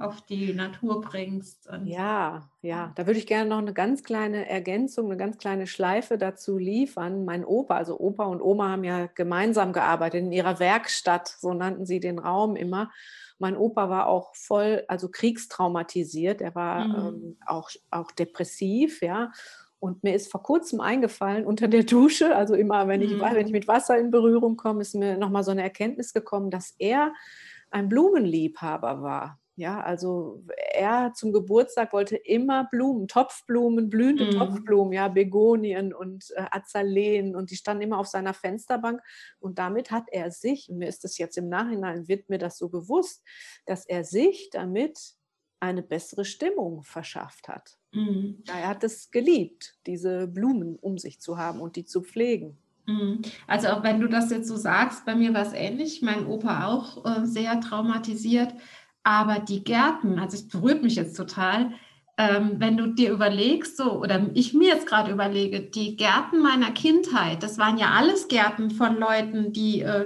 [0.00, 1.68] auf die Natur bringst.
[1.84, 6.18] Ja, ja, da würde ich gerne noch eine ganz kleine Ergänzung, eine ganz kleine Schleife
[6.18, 7.24] dazu liefern.
[7.24, 11.86] Mein Opa, also Opa und Oma haben ja gemeinsam gearbeitet in ihrer Werkstatt, so nannten
[11.86, 12.90] sie den Raum immer.
[13.38, 16.94] Mein Opa war auch voll, also kriegstraumatisiert, er war mhm.
[16.94, 19.30] ähm, auch, auch depressiv, ja.
[19.80, 23.20] Und mir ist vor kurzem eingefallen, unter der Dusche, also immer, wenn ich, mhm.
[23.20, 26.74] wenn ich mit Wasser in Berührung komme, ist mir nochmal so eine Erkenntnis gekommen, dass
[26.78, 27.12] er
[27.70, 29.38] ein Blumenliebhaber war.
[29.58, 34.30] Ja, also er zum Geburtstag wollte immer Blumen, Topfblumen, blühende mhm.
[34.30, 39.02] Topfblumen, ja, Begonien und äh, Azaleen und die standen immer auf seiner Fensterbank
[39.40, 42.68] und damit hat er sich, mir ist das jetzt im Nachhinein, wird mir das so
[42.68, 43.24] bewusst,
[43.66, 45.16] dass er sich damit
[45.58, 47.78] eine bessere Stimmung verschafft hat.
[47.90, 48.44] Mhm.
[48.46, 52.58] Er hat es geliebt, diese Blumen um sich zu haben und die zu pflegen.
[52.86, 53.22] Mhm.
[53.48, 56.68] Also auch wenn du das jetzt so sagst, bei mir war es ähnlich, mein Opa
[56.68, 58.54] auch äh, sehr traumatisiert
[59.08, 61.72] aber die Gärten, also es berührt mich jetzt total,
[62.18, 66.72] ähm, wenn du dir überlegst, so, oder ich mir jetzt gerade überlege, die Gärten meiner
[66.72, 70.04] Kindheit, das waren ja alles Gärten von Leuten, die äh,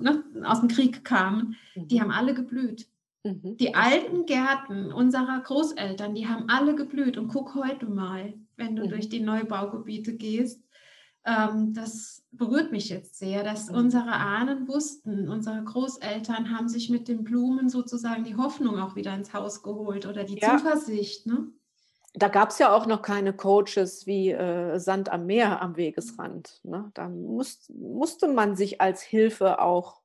[0.00, 1.88] ne, aus dem Krieg kamen, mhm.
[1.88, 2.86] die haben alle geblüht.
[3.24, 3.58] Mhm.
[3.58, 7.18] Die alten Gärten unserer Großeltern, die haben alle geblüht.
[7.18, 8.88] Und guck heute mal, wenn du mhm.
[8.88, 10.62] durch die Neubaugebiete gehst,
[11.24, 13.76] ähm, das berührt mich jetzt sehr, dass mhm.
[13.76, 19.14] unsere Ahnen wussten, unsere Großeltern haben sich mit den Blumen sozusagen die Hoffnung auch wieder
[19.14, 20.56] ins Haus geholt oder die ja.
[20.56, 21.26] Zuversicht.
[21.26, 21.48] Ne?
[22.14, 26.60] Da gab es ja auch noch keine Coaches wie äh, Sand am Meer am Wegesrand.
[26.64, 26.90] Ne?
[26.94, 30.00] Da muss, musste man sich als Hilfe auch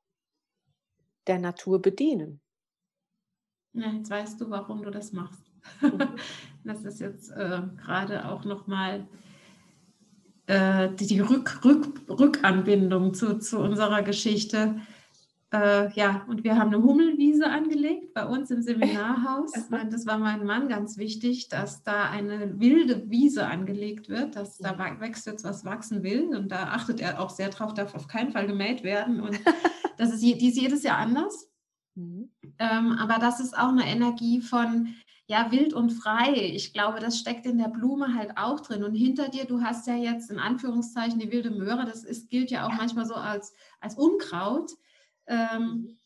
[1.27, 2.41] der Natur bedienen.
[3.73, 5.51] Ja, jetzt weißt du, warum du das machst.
[5.81, 6.15] Mhm.
[6.63, 9.07] das ist jetzt äh, gerade auch nochmal
[10.47, 14.75] äh, die Rück, Rück, Rückanbindung zu, zu unserer Geschichte.
[15.51, 19.53] Äh, ja, und wir haben eine Hummelwiese angelegt bei uns im Seminarhaus.
[19.89, 24.77] Das war meinem Mann ganz wichtig, dass da eine wilde Wiese angelegt wird, dass da
[24.99, 26.35] wächst jetzt was wachsen will.
[26.35, 29.21] Und da achtet er auch sehr drauf, darf auf keinen Fall gemäht werden.
[29.21, 29.39] Und
[29.97, 31.49] das ist, die ist jedes Jahr anders.
[31.95, 32.29] Mhm.
[32.59, 34.95] Ähm, aber das ist auch eine Energie von,
[35.27, 36.33] ja, wild und frei.
[36.35, 38.83] Ich glaube, das steckt in der Blume halt auch drin.
[38.83, 42.51] Und hinter dir, du hast ja jetzt in Anführungszeichen die wilde Möhre, das ist, gilt
[42.51, 44.71] ja auch manchmal so als, als Unkraut.
[45.25, 45.97] Ähm,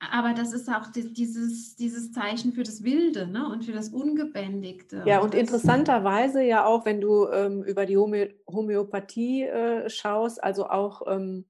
[0.00, 3.48] aber das ist auch die, dieses, dieses Zeichen für das Wilde ne?
[3.48, 5.02] und für das Ungebändigte.
[5.06, 10.42] Ja, und, und interessanterweise ja auch, wenn du ähm, über die Homö Homöopathie äh, schaust,
[10.42, 11.46] also auch ähm,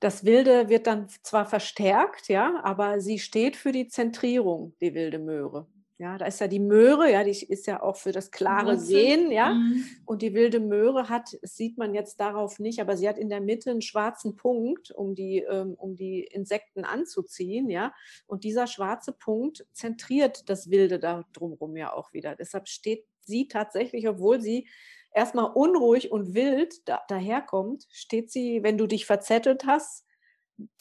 [0.00, 5.18] das Wilde wird dann zwar verstärkt, ja, aber sie steht für die Zentrierung, die wilde
[5.18, 5.66] Möhre.
[6.00, 9.30] Ja, da ist ja die Möhre, ja, die ist ja auch für das klare Sehen,
[9.30, 9.52] ja.
[9.52, 9.84] Mhm.
[10.06, 13.42] Und die wilde Möhre hat, sieht man jetzt darauf nicht, aber sie hat in der
[13.42, 17.92] Mitte einen schwarzen Punkt, um die, ähm, um die Insekten anzuziehen, ja.
[18.26, 22.34] Und dieser schwarze Punkt zentriert das Wilde da drumherum ja auch wieder.
[22.34, 24.70] Deshalb steht sie tatsächlich, obwohl sie
[25.12, 30.06] erstmal unruhig und wild da, daherkommt, steht sie, wenn du dich verzettelt hast,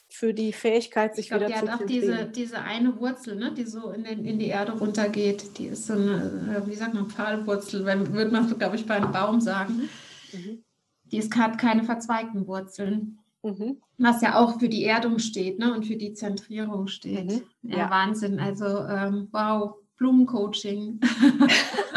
[0.10, 3.54] für die Fähigkeit, sich glaub, wieder zu Die hat auch diese, diese eine Wurzel, ne,
[3.54, 5.58] die so in, den, in die Erde runtergeht.
[5.58, 9.40] Die ist so eine, wie sagt man, Pfahlwurzel, würde man, glaube ich, bei einem Baum
[9.40, 9.90] sagen.
[10.34, 10.64] Mhm.
[11.06, 13.20] Die ist, hat keine verzweigten Wurzeln.
[13.44, 13.78] Mhm.
[13.98, 17.32] Was ja auch für die Erdung steht ne, und für die Zentrierung steht.
[17.32, 17.42] Mhm.
[17.62, 18.40] Ja, ja, Wahnsinn.
[18.40, 21.00] Also, ähm, wow, Blumencoaching.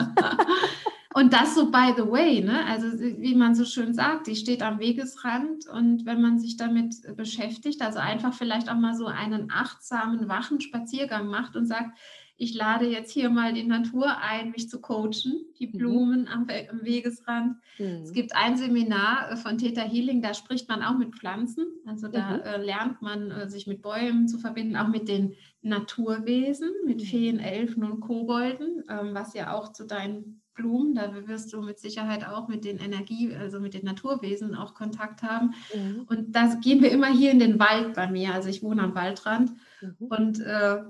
[1.14, 2.64] Und das so by the way, ne?
[2.66, 6.94] Also wie man so schön sagt, die steht am Wegesrand und wenn man sich damit
[7.16, 11.98] beschäftigt, also einfach vielleicht auch mal so einen achtsamen, wachen Spaziergang macht und sagt,
[12.42, 15.79] ich lade jetzt hier mal die Natur ein, mich zu coachen, die mhm.
[15.79, 17.57] Blumen am, am Wegesrand.
[17.79, 18.03] Mhm.
[18.03, 21.66] Es gibt ein Seminar äh, von Theta Healing, da spricht man auch mit Pflanzen.
[21.87, 22.40] Also da mhm.
[22.40, 27.05] äh, lernt man, äh, sich mit Bäumen zu verbinden, auch mit den Naturwesen, mit mhm.
[27.05, 31.79] Feen, Elfen und Kobolden, ähm, was ja auch zu deinen Blumen, da wirst du mit
[31.79, 35.55] Sicherheit auch mit den Energie, also mit den Naturwesen auch Kontakt haben.
[35.75, 36.05] Mhm.
[36.09, 38.35] Und da gehen wir immer hier in den Wald bei mir.
[38.35, 39.53] Also ich wohne am Waldrand.
[39.81, 40.07] Mhm.
[40.09, 40.83] Und äh,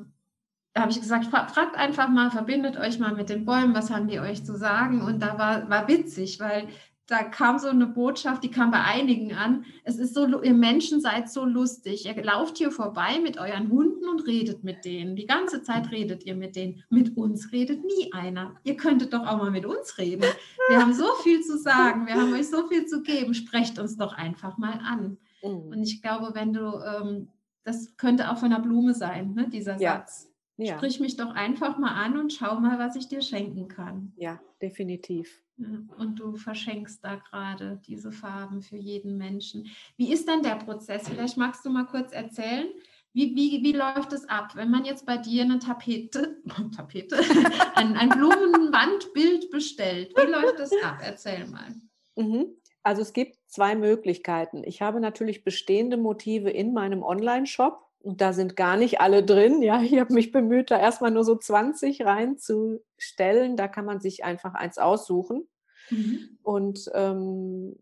[0.75, 4.09] da habe ich gesagt, fragt einfach mal, verbindet euch mal mit den Bäumen, was haben
[4.09, 5.03] die euch zu sagen?
[5.03, 6.67] Und da war, war witzig, weil
[7.13, 9.67] da kam so eine Botschaft, die kam bei einigen an.
[9.85, 12.07] Es ist so, ihr Menschen seid so lustig.
[12.07, 15.15] Ihr lauft hier vorbei mit euren Hunden und redet mit denen.
[15.15, 16.83] Die ganze Zeit redet ihr mit denen.
[16.89, 18.55] Mit uns redet nie einer.
[18.65, 20.25] Ihr könntet doch auch mal mit uns reden.
[20.71, 22.07] Wir haben so viel zu sagen.
[22.07, 23.35] Wir haben euch so viel zu geben.
[23.35, 25.19] Sprecht uns doch einfach mal an.
[25.43, 25.69] Mhm.
[25.71, 27.29] Und ich glaube, wenn du, ähm,
[27.63, 29.97] das könnte auch von einer Blume sein, ne, dieser ja.
[29.97, 30.32] Satz.
[30.65, 30.77] Ja.
[30.77, 34.13] Sprich mich doch einfach mal an und schau mal, was ich dir schenken kann.
[34.17, 35.43] Ja, definitiv.
[35.57, 39.69] Und du verschenkst da gerade diese Farben für jeden Menschen.
[39.97, 41.09] Wie ist denn der Prozess?
[41.09, 42.69] Vielleicht magst du mal kurz erzählen,
[43.13, 46.41] wie, wie, wie läuft es ab, wenn man jetzt bei dir eine Tapete,
[46.77, 47.17] Tapete,
[47.75, 50.15] ein, ein Blumenwandbild bestellt?
[50.17, 50.99] Wie läuft das ab?
[51.03, 51.75] Erzähl mal.
[52.17, 52.57] Mhm.
[52.83, 54.63] Also es gibt zwei Möglichkeiten.
[54.65, 59.63] Ich habe natürlich bestehende Motive in meinem Online-Shop und da sind gar nicht alle drin.
[59.63, 63.57] Ja, ich habe mich bemüht, da erstmal nur so 20 reinzustellen.
[63.57, 65.49] Da kann man sich einfach eins aussuchen.
[65.91, 66.39] Mhm.
[66.43, 67.77] Und ähm,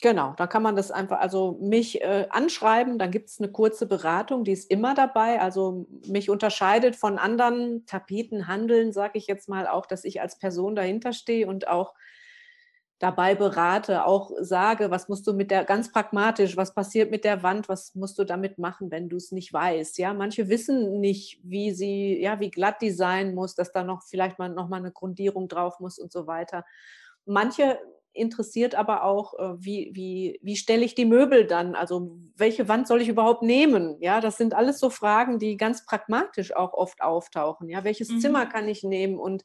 [0.00, 3.86] genau, da kann man das einfach, also mich äh, anschreiben, dann gibt es eine kurze
[3.86, 5.40] Beratung, die ist immer dabei.
[5.40, 10.74] Also mich unterscheidet von anderen Tapetenhandeln, sage ich jetzt mal auch, dass ich als Person
[10.74, 11.94] dahinter stehe und auch
[13.02, 17.42] dabei berate, auch sage, was musst du mit der, ganz pragmatisch, was passiert mit der
[17.42, 19.98] Wand, was musst du damit machen, wenn du es nicht weißt.
[19.98, 24.02] Ja, manche wissen nicht, wie sie, ja, wie glatt die sein muss, dass da noch
[24.04, 26.64] vielleicht mal noch mal eine Grundierung drauf muss und so weiter.
[27.26, 27.80] Manche
[28.12, 31.74] interessiert aber auch, äh, wie, wie, wie stelle ich die Möbel dann?
[31.74, 33.96] Also welche Wand soll ich überhaupt nehmen?
[34.00, 37.68] Ja, das sind alles so Fragen, die ganz pragmatisch auch oft auftauchen.
[37.68, 38.20] Ja, welches mhm.
[38.20, 39.18] Zimmer kann ich nehmen?
[39.18, 39.44] Und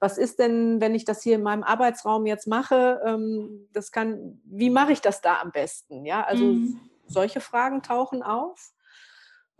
[0.00, 3.00] was ist denn, wenn ich das hier in meinem Arbeitsraum jetzt mache?
[3.06, 6.04] Ähm, das kann, wie mache ich das da am besten?
[6.04, 6.80] Ja, also mhm.
[7.06, 8.72] solche Fragen tauchen auf.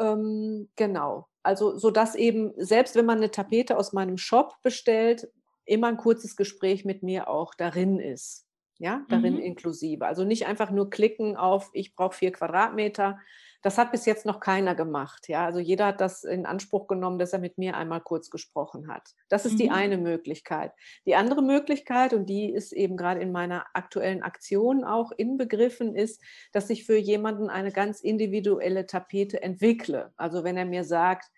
[0.01, 1.29] Ähm, genau.
[1.43, 5.29] Also, so dass eben, selbst wenn man eine Tapete aus meinem Shop bestellt,
[5.65, 8.48] immer ein kurzes Gespräch mit mir auch darin ist.
[8.81, 9.41] Ja, darin mhm.
[9.41, 10.07] inklusive.
[10.07, 13.19] Also nicht einfach nur klicken auf, ich brauche vier Quadratmeter.
[13.61, 15.29] Das hat bis jetzt noch keiner gemacht.
[15.29, 18.87] Ja, also jeder hat das in Anspruch genommen, dass er mit mir einmal kurz gesprochen
[18.87, 19.17] hat.
[19.29, 19.59] Das ist mhm.
[19.59, 20.73] die eine Möglichkeit.
[21.07, 26.23] Die andere Möglichkeit, und die ist eben gerade in meiner aktuellen Aktion auch inbegriffen, ist,
[26.53, 30.13] dass ich für jemanden eine ganz individuelle Tapete entwickle.
[30.17, 31.33] Also wenn er mir sagt,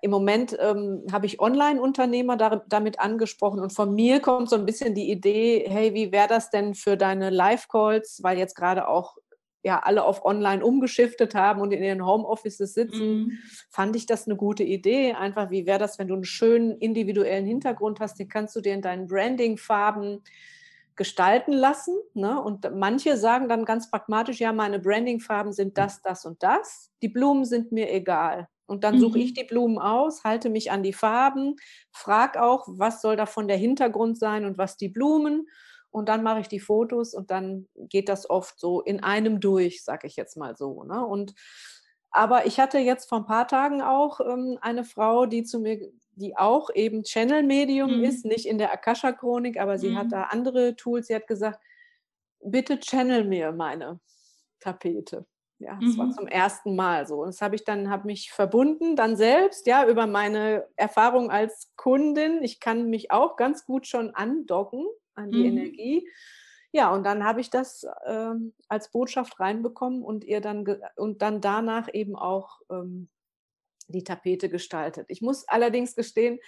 [0.00, 4.66] im Moment ähm, habe ich Online-Unternehmer da, damit angesprochen und von mir kommt so ein
[4.66, 9.16] bisschen die Idee, hey, wie wäre das denn für deine Live-Calls, weil jetzt gerade auch
[9.64, 13.38] ja alle auf Online umgeschiftet haben und in ihren Homeoffices sitzen, mhm.
[13.70, 15.14] fand ich das eine gute Idee.
[15.14, 18.74] Einfach, wie wäre das, wenn du einen schönen individuellen Hintergrund hast, den kannst du dir
[18.74, 20.22] in deinen Branding-Farben
[20.96, 21.96] gestalten lassen.
[22.14, 22.40] Ne?
[22.40, 26.90] Und manche sagen dann ganz pragmatisch, ja, meine Branding-Farben sind das, das und das.
[27.00, 28.48] Die Blumen sind mir egal.
[28.72, 29.24] Und dann suche mhm.
[29.24, 31.56] ich die Blumen aus, halte mich an die Farben,
[31.90, 35.46] frage auch, was soll davon der Hintergrund sein und was die Blumen.
[35.90, 39.84] Und dann mache ich die Fotos und dann geht das oft so in einem durch,
[39.84, 40.84] sage ich jetzt mal so.
[40.84, 41.04] Ne?
[41.04, 41.34] Und
[42.10, 45.90] aber ich hatte jetzt vor ein paar Tagen auch ähm, eine Frau, die zu mir,
[46.14, 48.04] die auch eben Channel-Medium mhm.
[48.04, 49.98] ist, nicht in der Akasha-Chronik, aber sie mhm.
[49.98, 51.08] hat da andere Tools.
[51.08, 51.60] Sie hat gesagt,
[52.40, 54.00] bitte channel mir meine
[54.60, 55.26] Tapete.
[55.62, 55.98] Ja, das mhm.
[55.98, 57.20] war zum ersten Mal so.
[57.22, 61.70] Und das habe ich dann, habe mich verbunden, dann selbst, ja, über meine Erfahrung als
[61.76, 62.42] Kundin.
[62.42, 65.58] Ich kann mich auch ganz gut schon andocken an die mhm.
[65.58, 66.08] Energie.
[66.72, 71.40] Ja, und dann habe ich das ähm, als Botschaft reinbekommen und ihr dann und dann
[71.40, 73.08] danach eben auch ähm,
[73.88, 75.06] die Tapete gestaltet.
[75.08, 76.40] Ich muss allerdings gestehen,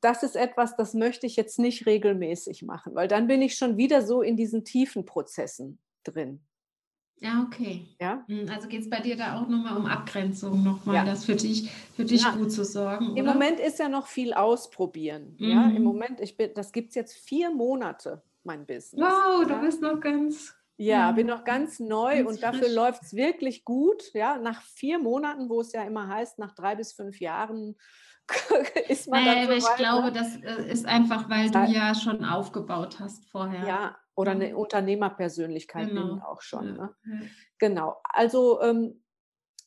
[0.00, 3.76] das ist etwas, das möchte ich jetzt nicht regelmäßig machen, weil dann bin ich schon
[3.76, 6.40] wieder so in diesen tiefen Prozessen drin.
[7.20, 7.86] Ja, okay.
[8.00, 8.24] Ja?
[8.28, 11.04] Hm, also geht es bei dir da auch nochmal um Abgrenzung, nochmal ja.
[11.04, 12.30] das für dich, für dich ja.
[12.30, 13.16] gut zu sorgen.
[13.16, 15.36] Im Moment ist ja noch viel ausprobieren.
[15.38, 15.50] Mhm.
[15.50, 15.84] Ja, im mhm.
[15.84, 19.04] Moment, ich bin, das gibt es jetzt vier Monate, mein Business.
[19.04, 19.54] Wow, ja?
[19.54, 20.54] du bist noch ganz.
[20.80, 24.12] Ja, bin noch ganz neu ganz und dafür läuft es wirklich gut.
[24.14, 27.74] Ja, nach vier Monaten, wo es ja immer heißt, nach drei bis fünf Jahren
[28.88, 29.46] ist man dann.
[29.46, 30.12] so ich weit, glaube, ne?
[30.12, 33.66] das äh, ist einfach, weil du ja schon aufgebaut hast vorher.
[33.66, 36.14] Ja, oder eine Unternehmerpersönlichkeit genau.
[36.14, 36.74] bin auch schon.
[36.74, 36.94] Ne?
[37.58, 37.96] Genau.
[38.02, 39.02] Also ähm,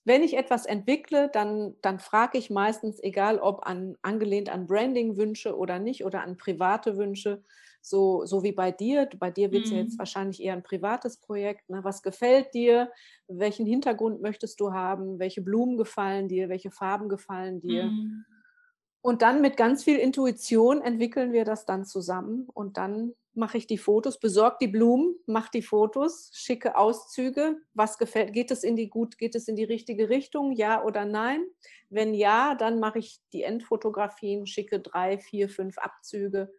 [0.03, 5.55] wenn ich etwas entwickle, dann, dann frage ich meistens, egal ob an, angelehnt an Branding-Wünsche
[5.55, 7.43] oder nicht oder an private Wünsche,
[7.81, 9.09] so, so wie bei dir.
[9.17, 9.77] Bei dir wird es mhm.
[9.77, 9.99] ja jetzt mhm.
[9.99, 11.69] wahrscheinlich eher ein privates Projekt.
[11.69, 11.83] Ne?
[11.83, 12.91] Was gefällt dir?
[13.27, 15.19] Welchen Hintergrund möchtest du haben?
[15.19, 16.49] Welche Blumen gefallen dir?
[16.49, 17.85] Welche Farben gefallen dir?
[17.85, 18.25] Mhm.
[19.01, 23.65] Und dann mit ganz viel Intuition entwickeln wir das dann zusammen und dann mache ich
[23.65, 27.57] die Fotos, besorge die Blumen, mache die Fotos, schicke Auszüge.
[27.73, 28.33] Was gefällt?
[28.33, 29.17] Geht es in die gut?
[29.17, 30.51] Geht es in die richtige Richtung?
[30.51, 31.45] Ja oder nein?
[31.89, 36.51] Wenn ja, dann mache ich die Endfotografien, schicke drei, vier, fünf Abzüge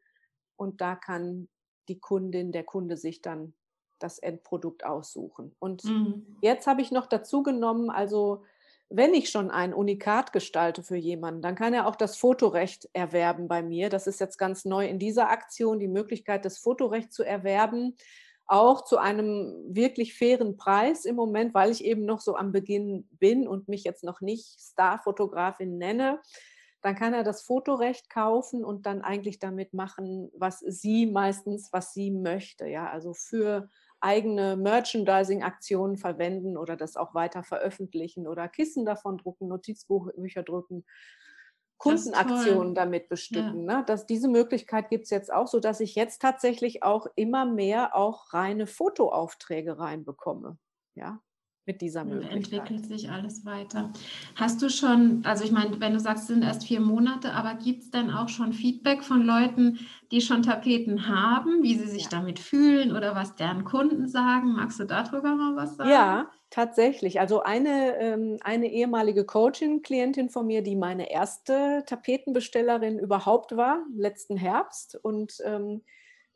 [0.56, 1.48] und da kann
[1.88, 3.54] die Kundin, der Kunde sich dann
[3.98, 5.54] das Endprodukt aussuchen.
[5.58, 6.38] Und mhm.
[6.40, 8.44] jetzt habe ich noch dazu genommen, also
[8.94, 13.48] wenn ich schon ein Unikat gestalte für jemanden, dann kann er auch das Fotorecht erwerben
[13.48, 13.88] bei mir.
[13.88, 17.96] Das ist jetzt ganz neu in dieser Aktion, die Möglichkeit, das Fotorecht zu erwerben,
[18.46, 23.08] auch zu einem wirklich fairen Preis im Moment, weil ich eben noch so am Beginn
[23.12, 26.20] bin und mich jetzt noch nicht Starfotografin nenne.
[26.82, 31.94] Dann kann er das Fotorecht kaufen und dann eigentlich damit machen, was sie meistens, was
[31.94, 32.66] sie möchte.
[32.66, 33.70] Ja, also für
[34.02, 40.84] eigene Merchandising-Aktionen verwenden oder das auch weiter veröffentlichen oder Kissen davon drucken, Notizbücher drucken,
[41.78, 43.68] Kundenaktionen damit bestücken.
[43.68, 43.78] Ja.
[43.78, 43.84] Ne?
[43.86, 48.32] Das, diese Möglichkeit gibt es jetzt auch, sodass ich jetzt tatsächlich auch immer mehr auch
[48.32, 50.58] reine Fotoaufträge reinbekomme.
[50.94, 51.20] Ja,
[51.64, 52.36] mit dieser Möglichkeit.
[52.36, 53.92] Entwickelt sich alles weiter.
[54.34, 57.54] Hast du schon, also ich meine, wenn du sagst, es sind erst vier Monate, aber
[57.54, 59.78] gibt es denn auch schon Feedback von Leuten,
[60.10, 62.08] die schon Tapeten haben, wie sie sich ja.
[62.10, 64.54] damit fühlen oder was deren Kunden sagen?
[64.54, 65.90] Magst du darüber mal was sagen?
[65.90, 67.20] Ja, tatsächlich.
[67.20, 74.36] Also eine, ähm, eine ehemalige Coaching-Klientin von mir, die meine erste Tapetenbestellerin überhaupt war, letzten
[74.36, 75.82] Herbst und ähm,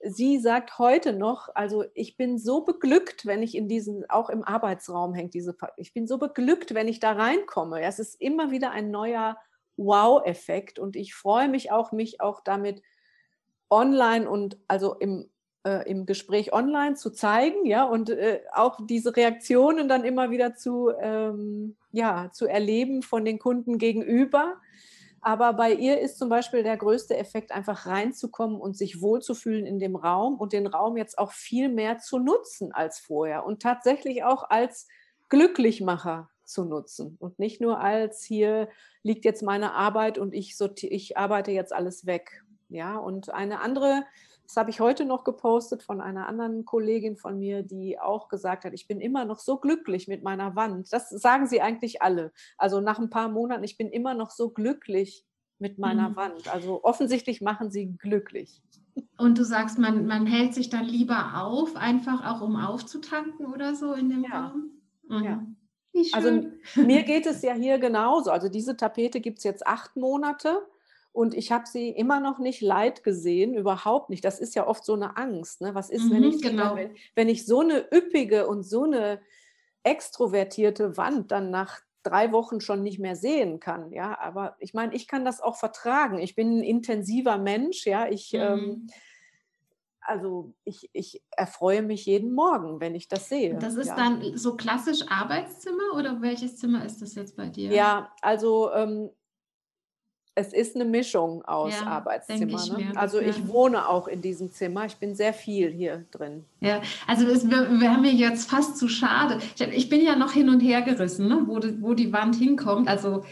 [0.08, 4.42] sie sagt heute noch, also ich bin so beglückt, wenn ich in diesen, auch im
[4.42, 7.82] Arbeitsraum hängt diese, ich bin so beglückt, wenn ich da reinkomme.
[7.82, 9.36] Es ist immer wieder ein neuer
[9.76, 12.82] Wow-Effekt und ich freue mich auch, mich auch damit
[13.70, 15.28] online und also im
[15.66, 20.54] äh, im Gespräch online zu zeigen, ja, und äh, auch diese Reaktionen dann immer wieder
[20.54, 24.60] zu, ähm, ja, zu erleben von den Kunden gegenüber.
[25.26, 29.80] Aber bei ihr ist zum Beispiel der größte Effekt, einfach reinzukommen und sich wohlzufühlen in
[29.80, 34.22] dem Raum und den Raum jetzt auch viel mehr zu nutzen als vorher und tatsächlich
[34.22, 34.86] auch als
[35.28, 38.68] Glücklichmacher zu nutzen und nicht nur als hier
[39.02, 42.44] liegt jetzt meine Arbeit und ich, ich arbeite jetzt alles weg.
[42.68, 44.04] Ja, und eine andere
[44.46, 48.64] das habe ich heute noch gepostet von einer anderen Kollegin von mir, die auch gesagt
[48.64, 50.92] hat, ich bin immer noch so glücklich mit meiner Wand.
[50.92, 52.32] Das sagen sie eigentlich alle.
[52.56, 55.24] Also nach ein paar Monaten, ich bin immer noch so glücklich
[55.58, 56.16] mit meiner mhm.
[56.16, 56.54] Wand.
[56.54, 58.62] Also offensichtlich machen sie glücklich.
[59.18, 63.74] Und du sagst, man, man hält sich dann lieber auf, einfach auch um aufzutanken oder
[63.74, 64.46] so in dem ja.
[64.46, 64.70] Raum?
[65.08, 65.24] Mhm.
[65.24, 65.46] Ja.
[66.12, 66.44] Also
[66.76, 68.30] mir geht es ja hier genauso.
[68.30, 70.60] Also diese Tapete gibt es jetzt acht Monate
[71.16, 74.22] und ich habe sie immer noch nicht leid gesehen, überhaupt nicht.
[74.22, 75.62] Das ist ja oft so eine Angst.
[75.62, 75.74] Ne?
[75.74, 76.76] Was ist, mhm, wenn, ich genau.
[76.76, 79.22] wenn, wenn ich so eine üppige und so eine
[79.82, 83.92] extrovertierte Wand dann nach drei Wochen schon nicht mehr sehen kann.
[83.92, 86.18] Ja, aber ich meine, ich kann das auch vertragen.
[86.18, 87.86] Ich bin ein intensiver Mensch.
[87.86, 88.40] Ja, ich mhm.
[88.40, 88.86] ähm,
[90.02, 93.56] also ich, ich erfreue mich jeden Morgen, wenn ich das sehe.
[93.58, 93.96] Das ist ja.
[93.96, 97.72] dann so klassisch Arbeitszimmer oder welches Zimmer ist das jetzt bei dir?
[97.72, 99.10] Ja, also ähm,
[100.38, 102.60] es ist eine Mischung aus ja, Arbeitszimmer.
[102.62, 102.92] Ich ne?
[102.94, 103.28] Also ja.
[103.28, 104.84] ich wohne auch in diesem Zimmer.
[104.84, 106.44] Ich bin sehr viel hier drin.
[106.60, 109.38] Ja, also es wäre mir jetzt fast zu schade.
[109.72, 111.42] Ich, bin ja noch hin und her gerissen, ne?
[111.46, 112.86] wo, die, wo die Wand hinkommt.
[112.86, 113.24] Also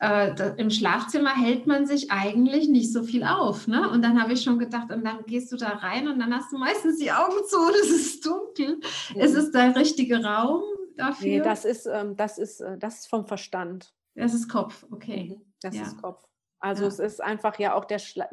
[0.00, 3.68] äh, da, im Schlafzimmer hält man sich eigentlich nicht so viel auf.
[3.68, 3.88] Ne?
[3.88, 6.50] Und dann habe ich schon gedacht, und dann gehst du da rein und dann hast
[6.50, 8.80] du meistens die Augen zu und es ist dunkel.
[9.14, 9.20] Mhm.
[9.20, 10.64] Ist es der richtige Raum
[10.96, 11.28] dafür?
[11.28, 13.94] Nee, das ist, ähm, das ist, äh, das ist vom Verstand.
[14.16, 15.36] Das ist Kopf, okay.
[15.36, 15.42] Mhm.
[15.62, 15.82] Das ja.
[15.82, 16.28] ist Kopf.
[16.60, 16.88] Also ja.
[16.88, 18.28] es ist einfach ja auch der, Schla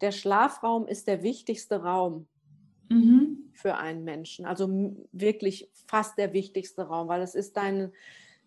[0.00, 2.26] der Schlafraum ist der wichtigste Raum
[2.88, 3.50] mhm.
[3.54, 4.46] für einen Menschen.
[4.46, 4.68] Also
[5.12, 7.92] wirklich fast der wichtigste Raum, weil es ist dein,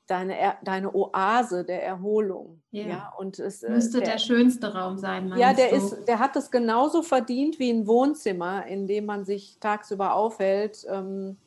[0.07, 2.61] deine, deine Oase der Erholung.
[2.71, 2.87] Ja.
[2.87, 5.33] ja und es äh, müsste der, der, schönste Raum sein.
[5.37, 5.75] Ja, der du?
[5.77, 10.85] ist, der hat es genauso verdient wie ein Wohnzimmer, in dem man sich tagsüber aufhält.
[10.89, 11.37] Ähm,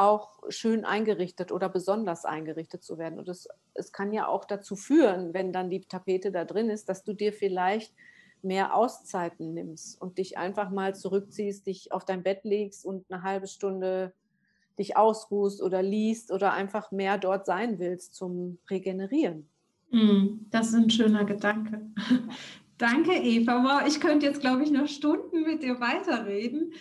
[0.00, 3.18] auch schön eingerichtet oder besonders eingerichtet zu werden.
[3.18, 6.88] Und es, es kann ja auch dazu führen, wenn dann die Tapete da drin ist,
[6.88, 7.92] dass du dir vielleicht
[8.42, 13.22] mehr Auszeiten nimmst und dich einfach mal zurückziehst, dich auf dein Bett legst und eine
[13.22, 14.14] halbe Stunde
[14.78, 19.46] dich ausruhst oder liest oder einfach mehr dort sein willst zum Regenerieren.
[19.90, 21.82] Mm, das ist ein schöner Gedanke.
[22.78, 23.62] Danke, Eva.
[23.62, 26.72] Wow, ich könnte jetzt, glaube ich, noch Stunden mit dir weiterreden.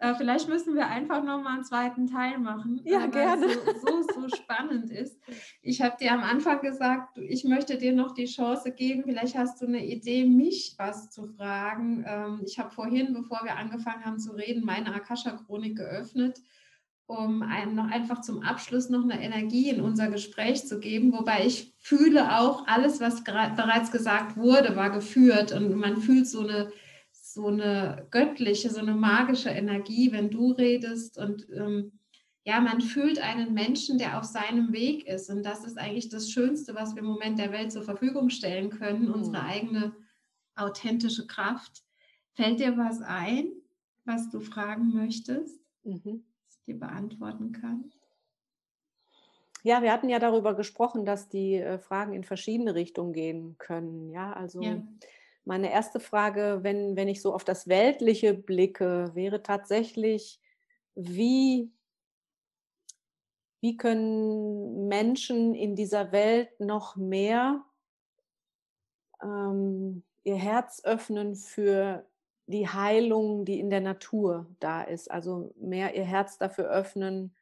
[0.00, 2.80] Äh, vielleicht müssen wir einfach noch mal einen zweiten Teil machen.
[2.84, 3.46] Ja, äh, gerne.
[3.46, 5.20] Es so, so, so spannend ist.
[5.60, 9.02] Ich habe dir am Anfang gesagt, ich möchte dir noch die Chance geben.
[9.04, 12.04] Vielleicht hast du eine Idee, mich was zu fragen.
[12.06, 16.40] Ähm, ich habe vorhin, bevor wir angefangen haben zu reden, meine Akasha-Chronik geöffnet,
[17.06, 21.12] um ein, noch einfach zum Abschluss noch eine Energie in unser Gespräch zu geben.
[21.12, 25.50] Wobei ich fühle auch, alles, was bereits gesagt wurde, war geführt.
[25.50, 26.70] Und man fühlt so eine
[27.38, 31.92] so eine göttliche, so eine magische Energie, wenn du redest und ähm,
[32.44, 35.28] ja, man fühlt einen Menschen, der auf seinem Weg ist.
[35.28, 38.70] Und das ist eigentlich das Schönste, was wir im Moment der Welt zur Verfügung stellen
[38.70, 39.14] können, mhm.
[39.14, 39.94] unsere eigene
[40.56, 41.84] authentische Kraft.
[42.32, 43.52] Fällt dir was ein,
[44.04, 46.24] was du fragen möchtest, mhm.
[46.46, 47.92] was ich dir beantworten kann?
[49.62, 54.08] Ja, wir hatten ja darüber gesprochen, dass die äh, Fragen in verschiedene Richtungen gehen können.
[54.08, 54.82] Ja, also ja.
[55.48, 60.42] Meine erste Frage, wenn, wenn ich so auf das Weltliche blicke, wäre tatsächlich,
[60.94, 61.72] wie,
[63.62, 67.64] wie können Menschen in dieser Welt noch mehr
[69.22, 72.04] ähm, ihr Herz öffnen für
[72.46, 75.10] die Heilung, die in der Natur da ist.
[75.10, 77.34] Also mehr ihr Herz dafür öffnen.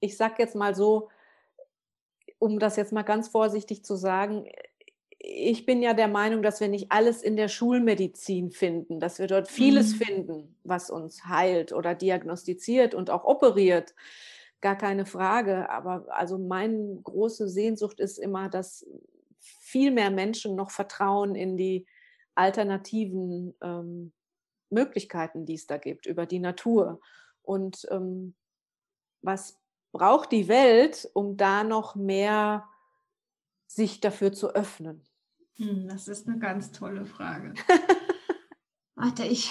[0.00, 1.08] Ich sage jetzt mal so,
[2.38, 4.46] um das jetzt mal ganz vorsichtig zu sagen,
[5.18, 9.26] ich bin ja der Meinung, dass wir nicht alles in der Schulmedizin finden, dass wir
[9.26, 10.04] dort vieles mhm.
[10.04, 13.94] finden, was uns heilt oder diagnostiziert und auch operiert.
[14.60, 15.68] Gar keine Frage.
[15.68, 18.86] Aber also meine große Sehnsucht ist immer, dass
[19.40, 21.86] viel mehr Menschen noch vertrauen in die
[22.34, 24.12] alternativen ähm,
[24.70, 27.00] Möglichkeiten, die es da gibt, über die Natur.
[27.42, 28.34] Und ähm,
[29.22, 29.58] was
[29.96, 32.68] braucht die Welt, um da noch mehr
[33.66, 35.00] sich dafür zu öffnen?
[35.56, 37.54] Hm, das ist eine ganz tolle Frage.
[38.94, 39.50] Warte, ich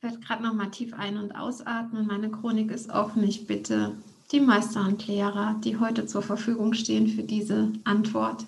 [0.00, 2.06] werde gerade noch mal tief ein- und ausatmen.
[2.06, 3.22] Meine Chronik ist offen.
[3.24, 3.94] Ich bitte
[4.32, 8.46] die Meister und Lehrer, die heute zur Verfügung stehen für diese Antwort,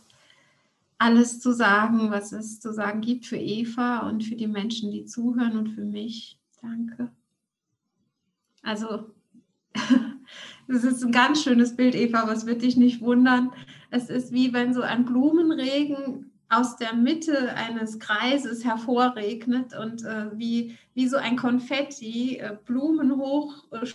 [0.96, 5.04] alles zu sagen, was es zu sagen gibt für Eva und für die Menschen, die
[5.04, 6.40] zuhören und für mich.
[6.62, 7.10] Danke.
[8.62, 9.10] Also,
[10.68, 13.52] das ist ein ganz schönes Bild, Eva, aber es wird dich nicht wundern.
[13.90, 20.26] Es ist wie wenn so ein Blumenregen aus der Mitte eines Kreises hervorregnet und äh,
[20.38, 23.86] wie, wie so ein Konfetti äh, Blumen hoch äh,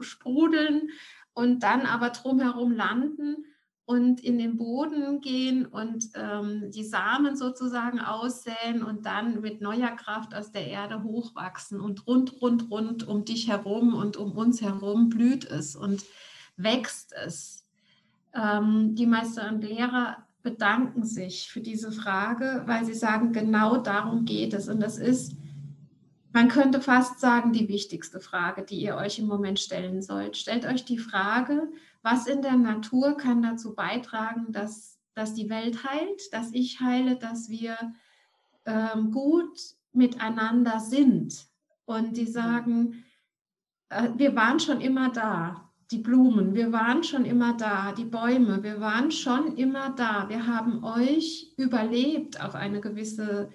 [0.00, 0.90] sprudeln
[1.32, 3.46] und dann aber drumherum landen
[3.88, 9.92] und in den Boden gehen und ähm, die Samen sozusagen aussäen und dann mit neuer
[9.92, 14.60] Kraft aus der Erde hochwachsen und rund, rund, rund um dich herum und um uns
[14.60, 16.04] herum blüht es und
[16.58, 17.64] wächst es.
[18.34, 24.26] Ähm, die Meister und Lehrer bedanken sich für diese Frage, weil sie sagen, genau darum
[24.26, 24.68] geht es.
[24.68, 25.34] Und das ist,
[26.34, 30.36] man könnte fast sagen, die wichtigste Frage, die ihr euch im Moment stellen sollt.
[30.36, 31.68] Stellt euch die Frage,
[32.02, 37.16] was in der Natur kann dazu beitragen, dass, dass die Welt heilt, dass ich heile,
[37.16, 37.76] dass wir
[38.64, 39.58] ähm, gut
[39.92, 41.46] miteinander sind.
[41.84, 43.04] Und die sagen,
[43.88, 45.70] äh, wir waren schon immer da.
[45.90, 47.92] Die Blumen, wir waren schon immer da.
[47.92, 50.28] Die Bäume, wir waren schon immer da.
[50.28, 53.50] Wir haben euch überlebt auf eine gewisse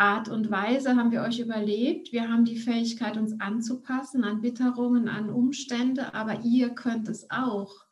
[0.00, 2.10] Art und Weise haben wir euch überlebt.
[2.10, 7.84] Wir haben die Fähigkeit, uns anzupassen an Witterungen, an Umstände, aber ihr könnt es auch.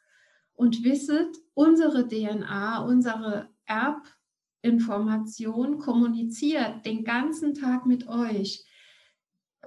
[0.55, 3.51] Und wisset, unsere DNA, unsere
[4.63, 8.65] Erbinformation kommuniziert den ganzen Tag mit euch.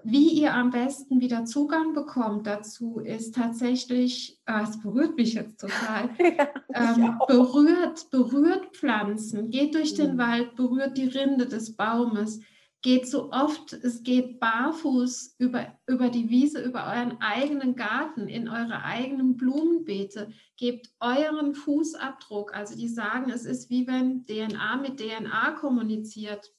[0.04, 5.60] Wie ihr am besten wieder Zugang bekommt dazu, ist tatsächlich, ah, es berührt mich jetzt
[5.60, 10.18] total, ja, ähm, berührt, berührt Pflanzen, geht durch den mhm.
[10.18, 12.42] Wald, berührt die Rinde des Baumes,
[12.82, 18.50] geht so oft es geht barfuß über, über die Wiese, über euren eigenen Garten, in
[18.50, 22.56] eure eigenen Blumenbeete, gebt euren Fußabdruck.
[22.56, 26.52] Also die sagen, es ist wie wenn DNA mit DNA kommuniziert.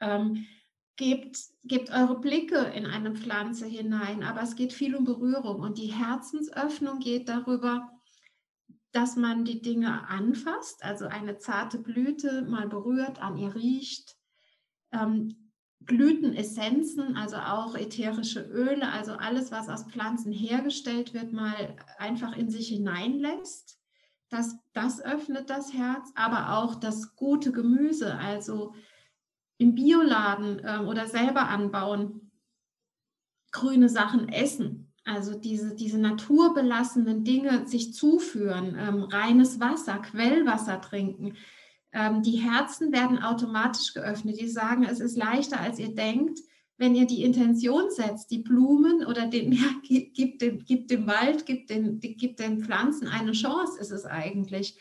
[0.00, 0.46] Ähm,
[0.96, 5.78] gebt, gebt eure Blicke in eine Pflanze hinein, aber es geht viel um Berührung und
[5.78, 7.90] die Herzensöffnung geht darüber,
[8.92, 14.16] dass man die Dinge anfasst, also eine zarte Blüte mal berührt, an ihr riecht.
[14.92, 15.44] Ähm,
[15.80, 22.48] Blütenessenzen, also auch ätherische Öle, also alles, was aus Pflanzen hergestellt wird, mal einfach in
[22.48, 23.78] sich hineinlässt.
[24.30, 28.74] Das, das öffnet das Herz, aber auch das gute Gemüse, also
[29.58, 32.30] im Bioladen äh, oder selber anbauen,
[33.52, 34.92] grüne Sachen essen.
[35.04, 41.36] Also diese, diese naturbelassenen Dinge sich zuführen, ähm, reines Wasser, Quellwasser trinken.
[41.92, 44.40] Ähm, die Herzen werden automatisch geöffnet.
[44.40, 46.40] Die sagen, es ist leichter, als ihr denkt,
[46.76, 51.46] wenn ihr die Intention setzt, die Blumen oder den, ja, gibt, dem, gibt dem Wald,
[51.46, 54.78] gibt den, gibt den Pflanzen eine Chance, ist es eigentlich.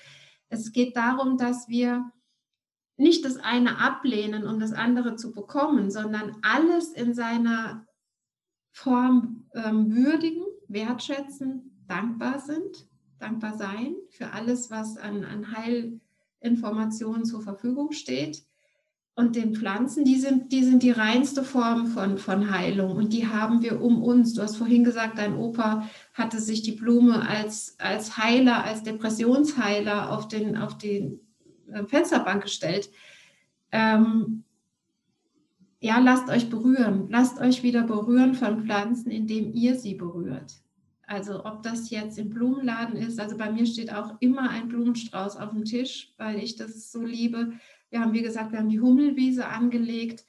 [0.49, 2.11] Es geht darum, dass wir
[2.97, 7.85] nicht das eine ablehnen, um das andere zu bekommen, sondern alles in seiner
[8.71, 12.87] Form ähm, würdigen, wertschätzen, dankbar sind,
[13.19, 18.43] dankbar sein für alles, was an, an Heilinformationen zur Verfügung steht.
[19.15, 23.27] Und den Pflanzen, die sind, die sind die reinste Form von, von Heilung und die
[23.27, 24.33] haben wir um uns.
[24.33, 30.11] Du hast vorhin gesagt, dein Opa hatte sich die Blume als, als Heiler, als Depressionsheiler
[30.11, 31.19] auf den, auf den
[31.87, 32.89] Fensterbank gestellt.
[33.71, 34.43] Ähm,
[35.79, 37.07] ja, lasst euch berühren.
[37.09, 40.53] Lasst euch wieder berühren von Pflanzen, indem ihr sie berührt.
[41.05, 45.35] Also ob das jetzt im Blumenladen ist, also bei mir steht auch immer ein Blumenstrauß
[45.37, 47.51] auf dem Tisch, weil ich das so liebe.
[47.89, 50.25] Wir haben, wie gesagt, wir haben die Hummelwiese angelegt.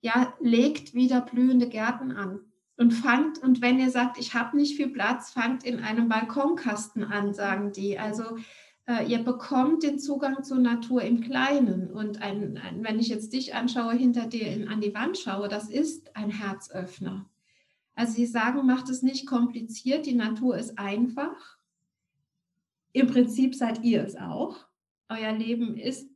[0.00, 2.40] Ja, legt wieder blühende Gärten an
[2.76, 7.04] und fangt, und wenn ihr sagt, ich habe nicht viel Platz, fangt in einem Balkonkasten
[7.04, 7.98] an, sagen die.
[7.98, 8.40] Also äh,
[9.08, 11.90] ihr bekommt den Zugang zur Natur im Kleinen.
[11.90, 15.48] Und ein, ein, wenn ich jetzt dich anschaue, hinter dir in, an die Wand schaue,
[15.48, 17.28] das ist ein Herzöffner.
[17.96, 21.56] Also sie sagen, macht es nicht kompliziert, die Natur ist einfach.
[22.92, 24.66] Im Prinzip seid ihr es auch.
[25.08, 26.08] Euer Leben ist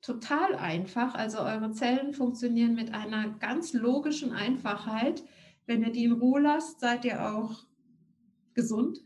[0.00, 1.14] total einfach.
[1.14, 5.24] Also eure Zellen funktionieren mit einer ganz logischen Einfachheit.
[5.66, 7.64] Wenn ihr die in Ruhe lasst, seid ihr auch
[8.54, 9.00] gesund.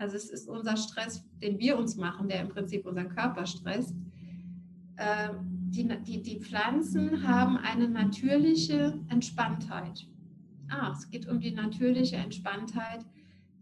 [0.00, 3.94] Also es ist unser Stress, den wir uns machen, der im Prinzip unseren Körper stresst.
[4.96, 10.06] Ähm, die, die, die Pflanzen haben eine natürliche Entspanntheit.
[10.70, 13.04] Ah, es geht um die natürliche Entspanntheit,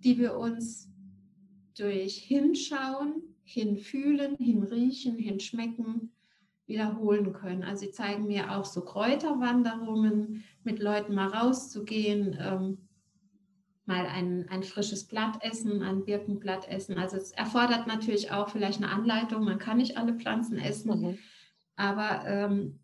[0.05, 0.89] die wir uns
[1.77, 6.13] durch Hinschauen, Hinfühlen, Hinriechen, Hinschmecken
[6.67, 7.65] wiederholen können.
[7.65, 12.88] Also sie zeigen mir auch so Kräuterwanderungen, mit Leuten mal rauszugehen, ähm,
[13.89, 16.99] mal ein, ein frisches Blatt essen, ein Birkenblatt essen.
[16.99, 19.45] Also es erfordert natürlich auch vielleicht eine Anleitung.
[19.45, 21.01] Man kann nicht alle Pflanzen essen.
[21.01, 21.19] Mhm.
[21.77, 22.79] Aber ähm,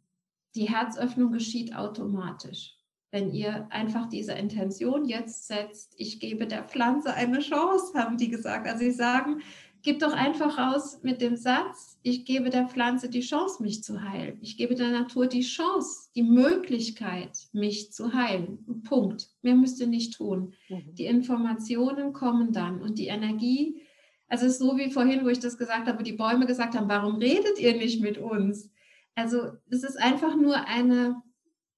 [0.54, 2.76] die Herzöffnung geschieht automatisch.
[3.10, 8.28] Wenn ihr einfach diese Intention jetzt setzt, ich gebe der Pflanze eine Chance, haben die
[8.28, 8.66] gesagt.
[8.66, 9.40] Also sie sagen,
[9.84, 14.02] gib doch einfach raus mit dem Satz, ich gebe der Pflanze die Chance, mich zu
[14.02, 14.38] heilen.
[14.40, 18.82] Ich gebe der Natur die Chance, die Möglichkeit, mich zu heilen.
[18.88, 19.28] Punkt.
[19.42, 20.54] Mehr müsst ihr nicht tun.
[20.70, 20.94] Mhm.
[20.94, 23.82] Die Informationen kommen dann und die Energie.
[24.26, 26.74] Also es ist so wie vorhin, wo ich das gesagt habe, wo die Bäume gesagt
[26.74, 28.70] haben, warum redet ihr nicht mit uns?
[29.14, 31.22] Also es ist einfach nur eine,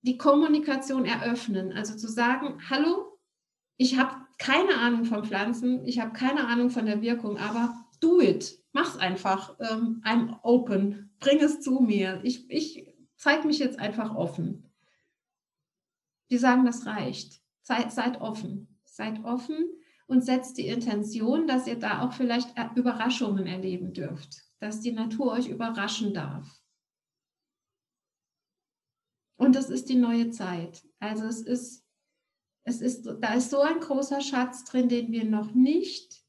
[0.02, 1.72] die Kommunikation eröffnen.
[1.72, 3.18] Also zu sagen, hallo,
[3.76, 8.20] ich habe keine Ahnung von Pflanzen, ich habe keine Ahnung von der Wirkung, aber do
[8.20, 9.56] it, mach's einfach.
[9.60, 12.20] Ähm, I'm open, bring es zu mir.
[12.22, 14.70] Ich, ich zeige mich jetzt einfach offen.
[16.30, 17.40] Die sagen, das reicht.
[17.62, 18.78] Seid, seid offen.
[18.84, 19.66] Seid offen
[20.06, 25.32] und setzt die Intention, dass ihr da auch vielleicht Überraschungen erleben dürft, dass die Natur
[25.32, 26.62] euch überraschen darf.
[29.36, 30.86] Und das ist die neue Zeit.
[30.98, 31.84] Also es ist,
[32.64, 36.25] es ist, da ist so ein großer Schatz drin, den wir noch nicht,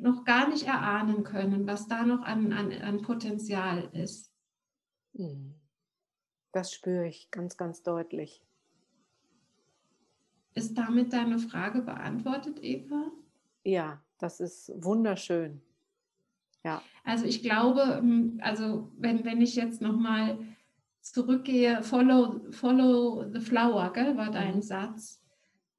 [0.00, 4.32] noch gar nicht erahnen können, was da noch an, an, an Potenzial ist.
[5.14, 5.54] Hm.
[6.52, 8.42] Das spüre ich ganz, ganz deutlich.
[10.54, 13.10] Ist damit deine Frage beantwortet, Eva?
[13.62, 15.62] Ja, das ist wunderschön.
[16.64, 16.82] Ja.
[17.04, 20.38] Also ich glaube, hm, also wenn, wenn ich jetzt nochmal
[21.00, 24.62] zurückgehe, follow, follow the flower, gell, war dein mhm.
[24.62, 25.22] Satz.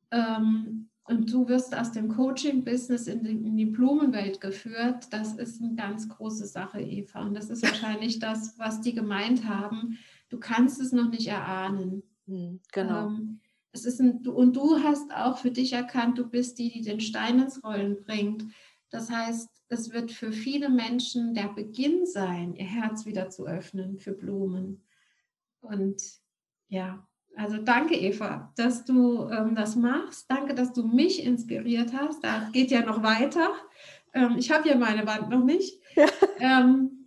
[0.09, 0.80] Ähm,
[1.11, 5.07] und du wirst aus dem Coaching-Business in, in, die Blumenwelt geführt.
[5.11, 7.21] Das ist eine ganz große Sache, Eva.
[7.21, 9.99] Und das ist wahrscheinlich das, was die gemeint haben.
[10.29, 12.03] Du kannst es noch nicht erahnen.
[12.25, 13.07] Mhm, genau.
[13.07, 13.41] Ähm,
[13.73, 17.01] es ist ein, und du hast auch für dich erkannt, du bist die, die den
[17.01, 18.45] Stein ins Rollen bringt.
[18.89, 23.99] Das heißt, es wird für viele Menschen der Beginn sein, ihr Herz wieder zu öffnen
[23.99, 24.83] für Blumen.
[25.61, 26.01] Und
[26.67, 27.05] ja,
[27.35, 30.29] also danke Eva, dass du ähm, das machst.
[30.29, 32.23] Danke, dass du mich inspiriert hast.
[32.23, 33.49] Da geht ja noch weiter.
[34.13, 35.79] Ähm, ich habe ja meine Wand noch nicht.
[35.95, 36.05] Ja.
[36.39, 37.01] Ähm,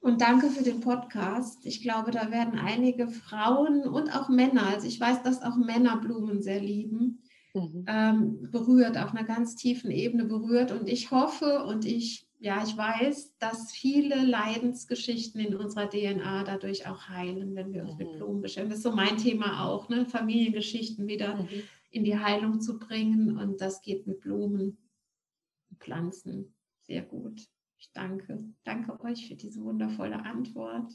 [0.00, 1.66] und danke für den Podcast.
[1.66, 5.96] Ich glaube, da werden einige Frauen und auch Männer, also ich weiß, dass auch Männer
[5.96, 7.22] Blumen sehr lieben,
[7.54, 7.84] mhm.
[7.88, 10.70] ähm, berührt, auf einer ganz tiefen Ebene berührt.
[10.70, 16.86] Und ich hoffe und ich ja, ich weiß, dass viele Leidensgeschichten in unserer DNA dadurch
[16.86, 17.98] auch heilen, wenn wir uns mhm.
[17.98, 18.70] mit Blumen beschäftigen.
[18.70, 20.06] Das ist so mein Thema auch, ne?
[20.06, 21.48] Familiengeschichten wieder mhm.
[21.90, 23.38] in die Heilung zu bringen.
[23.38, 24.76] Und das geht mit Blumen,
[25.78, 26.56] Pflanzen
[26.86, 27.48] sehr gut.
[27.78, 28.44] Ich danke.
[28.64, 30.92] Danke euch für diese wundervolle Antwort.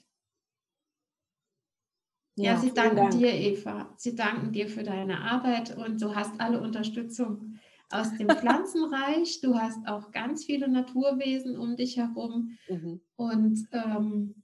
[2.37, 3.11] Ja, ja sie danken Dank.
[3.11, 3.93] dir, Eva.
[3.97, 7.50] Sie danken dir für deine Arbeit und du hast alle Unterstützung
[7.93, 9.41] aus dem Pflanzenreich.
[9.41, 12.57] Du hast auch ganz viele Naturwesen um dich herum.
[12.69, 13.01] Mhm.
[13.15, 14.43] Und ähm,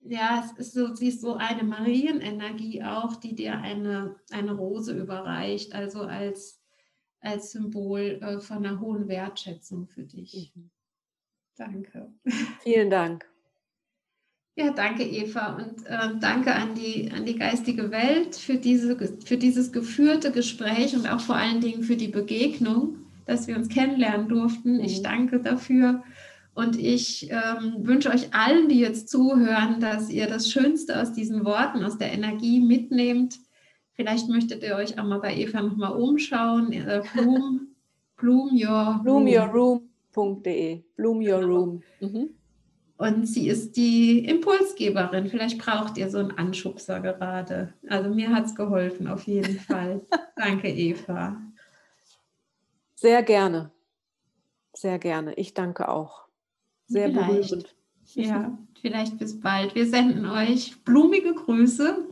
[0.00, 4.96] ja, es ist so, sie ist so eine Marienenergie auch, die dir eine, eine Rose
[4.96, 6.62] überreicht, also als,
[7.20, 10.52] als Symbol äh, von einer hohen Wertschätzung für dich.
[10.54, 10.70] Mhm.
[11.56, 12.12] Danke.
[12.62, 13.33] Vielen Dank.
[14.56, 19.36] Ja, danke Eva und äh, danke an die, an die geistige Welt für, diese, für
[19.36, 24.28] dieses geführte Gespräch und auch vor allen Dingen für die Begegnung, dass wir uns kennenlernen
[24.28, 24.78] durften.
[24.78, 25.02] Ich mhm.
[25.02, 26.04] danke dafür
[26.54, 31.44] und ich ähm, wünsche euch allen, die jetzt zuhören, dass ihr das Schönste aus diesen
[31.44, 33.40] Worten, aus der Energie mitnehmt.
[33.94, 36.72] Vielleicht möchtet ihr euch auch mal bei Eva nochmal umschauen.
[36.72, 37.74] Äh, Bloom,
[38.16, 39.24] Bloom Your Room.
[39.24, 40.84] Bloomyourroom.de.
[40.96, 41.82] Bloom Your Room.
[41.98, 42.30] Mhm.
[42.96, 45.28] Und sie ist die Impulsgeberin.
[45.28, 47.74] Vielleicht braucht ihr so einen Anschubser gerade.
[47.88, 50.02] Also mir hat es geholfen, auf jeden Fall.
[50.36, 51.36] Danke, Eva.
[52.94, 53.72] Sehr gerne.
[54.72, 55.34] Sehr gerne.
[55.34, 56.24] Ich danke auch.
[56.86, 57.50] Sehr vielleicht.
[57.50, 57.74] berührend.
[58.14, 59.74] Ja, vielleicht bis bald.
[59.74, 62.08] Wir senden euch blumige Grüße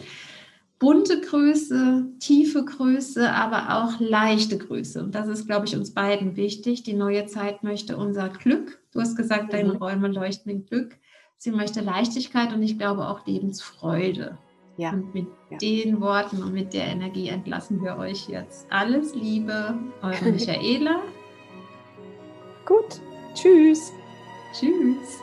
[0.83, 5.01] bunte Grüße, tiefe Grüße, aber auch leichte Grüße.
[5.01, 6.83] Und das ist, glaube ich, uns beiden wichtig.
[6.83, 8.81] Die neue Zeit möchte unser Glück.
[8.91, 9.77] Du hast gesagt, deine mhm.
[9.77, 10.99] Räume leuchten mit Glück.
[11.39, 14.39] Sie möchte Leichtigkeit und ich glaube auch Lebensfreude.
[14.77, 14.91] Ja.
[14.91, 15.59] Und mit ja.
[15.59, 18.67] den Worten und mit der Energie entlassen wir euch jetzt.
[18.69, 21.01] Alles Liebe, eure Michaela.
[22.67, 23.01] Gut.
[23.35, 23.93] Tschüss.
[24.53, 25.22] Tschüss.